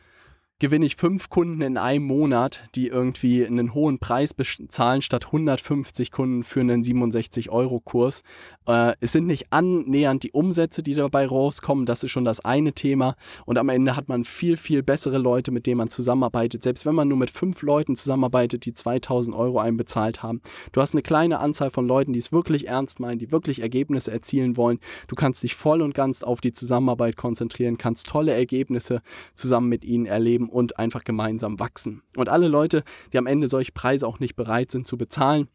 gewinne 0.63 0.85
ich 0.85 0.95
fünf 0.95 1.29
Kunden 1.29 1.59
in 1.59 1.77
einem 1.77 2.05
Monat, 2.05 2.69
die 2.75 2.87
irgendwie 2.87 3.45
einen 3.45 3.73
hohen 3.73 3.99
Preis 3.99 4.33
bezahlen, 4.33 5.01
statt 5.01 5.25
150 5.25 6.09
Kunden 6.09 6.45
für 6.45 6.61
einen 6.61 6.83
67-Euro-Kurs. 6.83 8.23
Äh, 8.65 8.93
es 9.01 9.11
sind 9.11 9.27
nicht 9.27 9.51
annähernd 9.51 10.23
die 10.23 10.31
Umsätze, 10.31 10.81
die 10.81 10.93
dabei 10.93 11.27
rauskommen, 11.27 11.85
das 11.85 12.05
ist 12.05 12.11
schon 12.11 12.23
das 12.23 12.45
eine 12.45 12.71
Thema. 12.71 13.17
Und 13.45 13.57
am 13.57 13.67
Ende 13.67 13.97
hat 13.97 14.07
man 14.07 14.23
viel, 14.23 14.55
viel 14.55 14.83
bessere 14.83 15.17
Leute, 15.17 15.51
mit 15.51 15.67
denen 15.67 15.79
man 15.79 15.89
zusammenarbeitet. 15.89 16.63
Selbst 16.63 16.85
wenn 16.85 16.95
man 16.95 17.09
nur 17.09 17.17
mit 17.17 17.29
fünf 17.29 17.61
Leuten 17.61 17.97
zusammenarbeitet, 17.97 18.63
die 18.63 18.73
2000 18.73 19.35
Euro 19.35 19.59
einbezahlt 19.59 20.23
haben. 20.23 20.39
Du 20.71 20.79
hast 20.79 20.93
eine 20.93 21.01
kleine 21.01 21.41
Anzahl 21.41 21.71
von 21.71 21.89
Leuten, 21.89 22.13
die 22.13 22.19
es 22.19 22.31
wirklich 22.31 22.69
ernst 22.69 23.01
meinen, 23.01 23.19
die 23.19 23.33
wirklich 23.33 23.61
Ergebnisse 23.61 24.11
erzielen 24.13 24.55
wollen. 24.55 24.79
Du 25.09 25.15
kannst 25.15 25.43
dich 25.43 25.55
voll 25.55 25.81
und 25.81 25.93
ganz 25.93 26.23
auf 26.23 26.39
die 26.39 26.53
Zusammenarbeit 26.53 27.17
konzentrieren, 27.17 27.77
kannst 27.77 28.07
tolle 28.07 28.31
Ergebnisse 28.31 29.01
zusammen 29.35 29.67
mit 29.67 29.83
ihnen 29.83 30.05
erleben 30.05 30.51
und 30.53 30.79
einfach 30.79 31.03
gemeinsam 31.03 31.59
wachsen. 31.59 32.03
Und 32.15 32.29
alle 32.29 32.47
Leute, 32.47 32.83
die 33.11 33.17
am 33.17 33.27
Ende 33.27 33.49
solche 33.49 33.71
Preise 33.71 34.07
auch 34.07 34.19
nicht 34.19 34.35
bereit 34.35 34.71
sind 34.71 34.87
zu 34.87 34.97
bezahlen, 34.97 35.47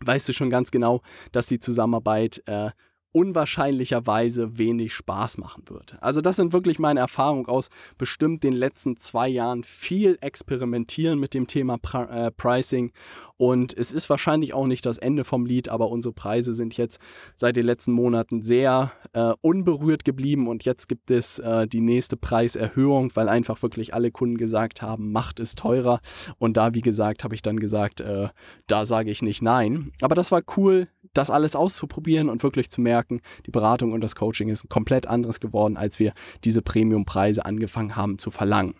weißt 0.00 0.28
du 0.28 0.32
schon 0.32 0.50
ganz 0.50 0.70
genau, 0.70 1.02
dass 1.32 1.46
die 1.46 1.60
Zusammenarbeit 1.60 2.42
äh, 2.46 2.70
unwahrscheinlicherweise 3.16 4.58
wenig 4.58 4.92
Spaß 4.92 5.38
machen 5.38 5.62
wird. 5.70 5.96
Also 6.02 6.20
das 6.20 6.36
sind 6.36 6.52
wirklich 6.52 6.78
meine 6.78 7.00
Erfahrungen 7.00 7.46
aus 7.46 7.70
bestimmt 7.96 8.42
den 8.42 8.52
letzten 8.52 8.98
zwei 8.98 9.26
Jahren 9.26 9.62
viel 9.62 10.18
experimentieren 10.20 11.18
mit 11.18 11.32
dem 11.32 11.46
Thema 11.46 11.78
äh, 11.94 12.30
Pricing 12.30 12.92
und 13.38 13.76
es 13.76 13.92
ist 13.92 14.08
wahrscheinlich 14.08 14.54
auch 14.54 14.66
nicht 14.66 14.84
das 14.86 14.98
Ende 14.98 15.24
vom 15.24 15.44
Lied, 15.44 15.68
aber 15.68 15.90
unsere 15.90 16.12
Preise 16.12 16.54
sind 16.54 16.76
jetzt 16.76 16.98
seit 17.36 17.56
den 17.56 17.66
letzten 17.66 17.92
Monaten 17.92 18.40
sehr 18.40 18.92
äh, 19.12 19.32
unberührt 19.40 20.04
geblieben 20.04 20.46
und 20.46 20.64
jetzt 20.64 20.86
gibt 20.86 21.10
es 21.10 21.38
äh, 21.38 21.66
die 21.66 21.80
nächste 21.80 22.16
Preiserhöhung, 22.16 23.12
weil 23.14 23.28
einfach 23.28 23.62
wirklich 23.62 23.94
alle 23.94 24.10
Kunden 24.10 24.38
gesagt 24.38 24.80
haben, 24.80 25.12
macht 25.12 25.40
es 25.40 25.54
teurer 25.54 26.00
und 26.38 26.56
da 26.56 26.74
wie 26.74 26.82
gesagt 26.82 27.24
habe 27.24 27.34
ich 27.34 27.42
dann 27.42 27.60
gesagt, 27.60 28.00
äh, 28.00 28.28
da 28.66 28.84
sage 28.84 29.10
ich 29.10 29.22
nicht 29.22 29.42
nein. 29.42 29.92
Aber 30.00 30.14
das 30.14 30.32
war 30.32 30.42
cool, 30.56 30.88
das 31.16 31.30
alles 31.30 31.56
auszuprobieren 31.56 32.28
und 32.28 32.42
wirklich 32.42 32.70
zu 32.70 32.80
merken, 32.80 33.20
die 33.46 33.50
Beratung 33.50 33.92
und 33.92 34.00
das 34.00 34.14
Coaching 34.14 34.48
ist 34.48 34.68
komplett 34.68 35.06
anderes 35.06 35.40
geworden, 35.40 35.76
als 35.76 35.98
wir 35.98 36.12
diese 36.44 36.62
Premiumpreise 36.62 37.44
angefangen 37.44 37.96
haben 37.96 38.18
zu 38.18 38.30
verlangen. 38.30 38.74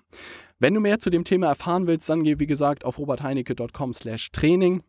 Wenn 0.59 0.75
du 0.75 0.81
mehr 0.81 1.01
zu 1.01 1.11
dem 1.11 1.25
Thema 1.25 1.49
erfahren 1.49 1.87
willst, 1.87 2.09
dann 2.09 2.23
geh 2.23 2.39
wie 2.39 2.47
gesagt 2.47 2.85
auf 2.85 2.99
robertheinecke.com/training. 2.99 4.83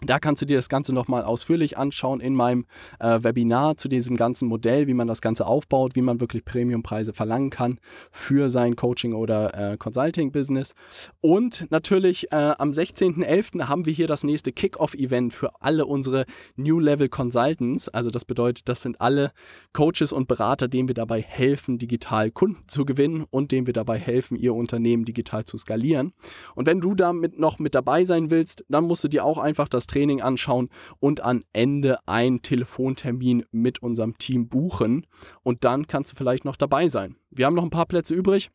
Da 0.00 0.20
kannst 0.20 0.40
du 0.40 0.46
dir 0.46 0.56
das 0.56 0.68
Ganze 0.68 0.92
nochmal 0.92 1.24
ausführlich 1.24 1.76
anschauen 1.76 2.20
in 2.20 2.32
meinem 2.32 2.66
äh, 3.00 3.18
Webinar 3.20 3.76
zu 3.76 3.88
diesem 3.88 4.16
ganzen 4.16 4.46
Modell, 4.46 4.86
wie 4.86 4.94
man 4.94 5.08
das 5.08 5.20
Ganze 5.20 5.44
aufbaut, 5.44 5.96
wie 5.96 6.02
man 6.02 6.20
wirklich 6.20 6.44
Premiumpreise 6.44 7.12
verlangen 7.12 7.50
kann 7.50 7.80
für 8.12 8.48
sein 8.48 8.76
Coaching- 8.76 9.14
oder 9.14 9.72
äh, 9.72 9.76
Consulting-Business. 9.76 10.74
Und 11.20 11.66
natürlich 11.70 12.30
äh, 12.30 12.54
am 12.58 12.70
16.11. 12.70 13.66
haben 13.66 13.86
wir 13.86 13.92
hier 13.92 14.06
das 14.06 14.22
nächste 14.22 14.52
Kick-Off-Event 14.52 15.32
für 15.32 15.60
alle 15.60 15.84
unsere 15.84 16.26
New 16.54 16.78
Level 16.78 17.08
Consultants. 17.08 17.88
Also 17.88 18.10
das 18.10 18.24
bedeutet, 18.24 18.68
das 18.68 18.82
sind 18.82 19.00
alle 19.00 19.32
Coaches 19.72 20.12
und 20.12 20.28
Berater, 20.28 20.68
denen 20.68 20.86
wir 20.86 20.94
dabei 20.94 21.22
helfen, 21.22 21.76
digital 21.76 22.30
Kunden 22.30 22.68
zu 22.68 22.84
gewinnen 22.84 23.24
und 23.30 23.50
denen 23.50 23.66
wir 23.66 23.74
dabei 23.74 23.98
helfen, 23.98 24.36
ihr 24.36 24.54
Unternehmen 24.54 25.04
digital 25.04 25.44
zu 25.44 25.58
skalieren. 25.58 26.12
Und 26.54 26.66
wenn 26.66 26.80
du 26.80 26.94
damit 26.94 27.36
noch 27.40 27.58
mit 27.58 27.74
dabei 27.74 28.04
sein 28.04 28.30
willst, 28.30 28.64
dann 28.68 28.84
musst 28.84 29.02
du 29.02 29.08
dir 29.08 29.24
auch 29.24 29.38
einfach 29.38 29.66
das 29.66 29.77
das 29.78 29.86
Training 29.86 30.20
anschauen 30.20 30.68
und 30.98 31.22
am 31.22 31.40
Ende 31.52 31.98
einen 32.06 32.42
Telefontermin 32.42 33.44
mit 33.50 33.82
unserem 33.82 34.18
Team 34.18 34.48
buchen. 34.48 35.06
Und 35.42 35.64
dann 35.64 35.86
kannst 35.86 36.12
du 36.12 36.16
vielleicht 36.16 36.44
noch 36.44 36.56
dabei 36.56 36.88
sein. 36.88 37.16
Wir 37.30 37.46
haben 37.46 37.54
noch 37.54 37.64
ein 37.64 37.70
paar 37.70 37.86
Plätze 37.86 38.14
übrig. 38.14 38.50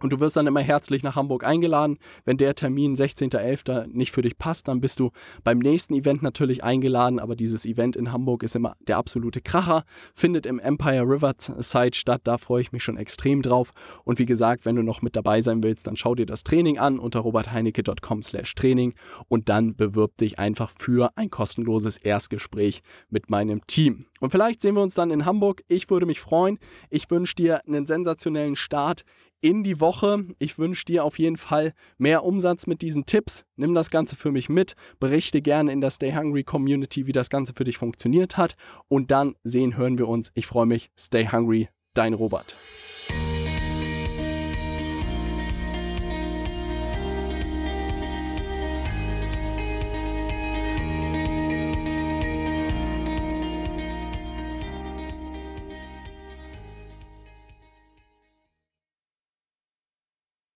Und 0.00 0.12
du 0.12 0.20
wirst 0.20 0.36
dann 0.36 0.46
immer 0.46 0.60
herzlich 0.60 1.02
nach 1.02 1.16
Hamburg 1.16 1.44
eingeladen. 1.46 1.98
Wenn 2.24 2.36
der 2.36 2.54
Termin 2.54 2.96
16.11. 2.96 3.86
nicht 3.88 4.12
für 4.12 4.22
dich 4.22 4.38
passt, 4.38 4.68
dann 4.68 4.80
bist 4.80 5.00
du 5.00 5.10
beim 5.44 5.58
nächsten 5.58 5.94
Event 5.94 6.22
natürlich 6.22 6.62
eingeladen. 6.64 7.18
Aber 7.18 7.36
dieses 7.36 7.64
Event 7.66 7.96
in 7.96 8.12
Hamburg 8.12 8.42
ist 8.42 8.56
immer 8.56 8.76
der 8.86 8.98
absolute 8.98 9.40
Kracher. 9.40 9.84
Findet 10.14 10.46
im 10.46 10.58
Empire 10.58 11.02
Riverside 11.02 11.96
statt. 11.96 12.22
Da 12.24 12.38
freue 12.38 12.62
ich 12.62 12.72
mich 12.72 12.82
schon 12.82 12.96
extrem 12.96 13.42
drauf. 13.42 13.70
Und 14.04 14.18
wie 14.18 14.26
gesagt, 14.26 14.64
wenn 14.66 14.76
du 14.76 14.82
noch 14.82 15.02
mit 15.02 15.16
dabei 15.16 15.40
sein 15.40 15.62
willst, 15.62 15.86
dann 15.86 15.96
schau 15.96 16.14
dir 16.14 16.26
das 16.26 16.44
Training 16.44 16.78
an 16.78 16.98
unter 16.98 17.20
robertheinecke.com 17.20 18.22
slash 18.22 18.54
Training 18.54 18.94
und 19.28 19.48
dann 19.48 19.76
bewirb 19.76 20.16
dich 20.18 20.38
einfach 20.38 20.72
für 20.78 21.10
ein 21.16 21.30
kostenloses 21.30 21.96
Erstgespräch 21.96 22.82
mit 23.10 23.30
meinem 23.30 23.66
Team. 23.66 24.06
Und 24.20 24.30
vielleicht 24.30 24.62
sehen 24.62 24.74
wir 24.74 24.82
uns 24.82 24.94
dann 24.94 25.10
in 25.10 25.24
Hamburg. 25.24 25.62
Ich 25.68 25.90
würde 25.90 26.06
mich 26.06 26.20
freuen. 26.20 26.58
Ich 26.90 27.10
wünsche 27.10 27.34
dir 27.34 27.60
einen 27.66 27.86
sensationellen 27.86 28.56
Start 28.56 29.04
in 29.48 29.62
die 29.62 29.80
Woche. 29.80 30.24
Ich 30.38 30.58
wünsche 30.58 30.84
dir 30.84 31.04
auf 31.04 31.18
jeden 31.18 31.36
Fall 31.36 31.72
mehr 31.98 32.24
Umsatz 32.24 32.66
mit 32.66 32.82
diesen 32.82 33.06
Tipps. 33.06 33.44
Nimm 33.56 33.74
das 33.74 33.90
Ganze 33.90 34.16
für 34.16 34.32
mich 34.32 34.48
mit. 34.48 34.74
Berichte 34.98 35.40
gerne 35.40 35.72
in 35.72 35.80
der 35.80 35.90
Stay 35.90 36.14
Hungry 36.14 36.42
Community, 36.42 37.06
wie 37.06 37.12
das 37.12 37.30
Ganze 37.30 37.52
für 37.54 37.64
dich 37.64 37.78
funktioniert 37.78 38.36
hat. 38.36 38.56
Und 38.88 39.10
dann 39.10 39.36
sehen, 39.44 39.76
hören 39.76 39.98
wir 39.98 40.08
uns. 40.08 40.32
Ich 40.34 40.46
freue 40.46 40.66
mich. 40.66 40.90
Stay 40.98 41.28
Hungry, 41.28 41.68
dein 41.94 42.14
Robert. 42.14 42.56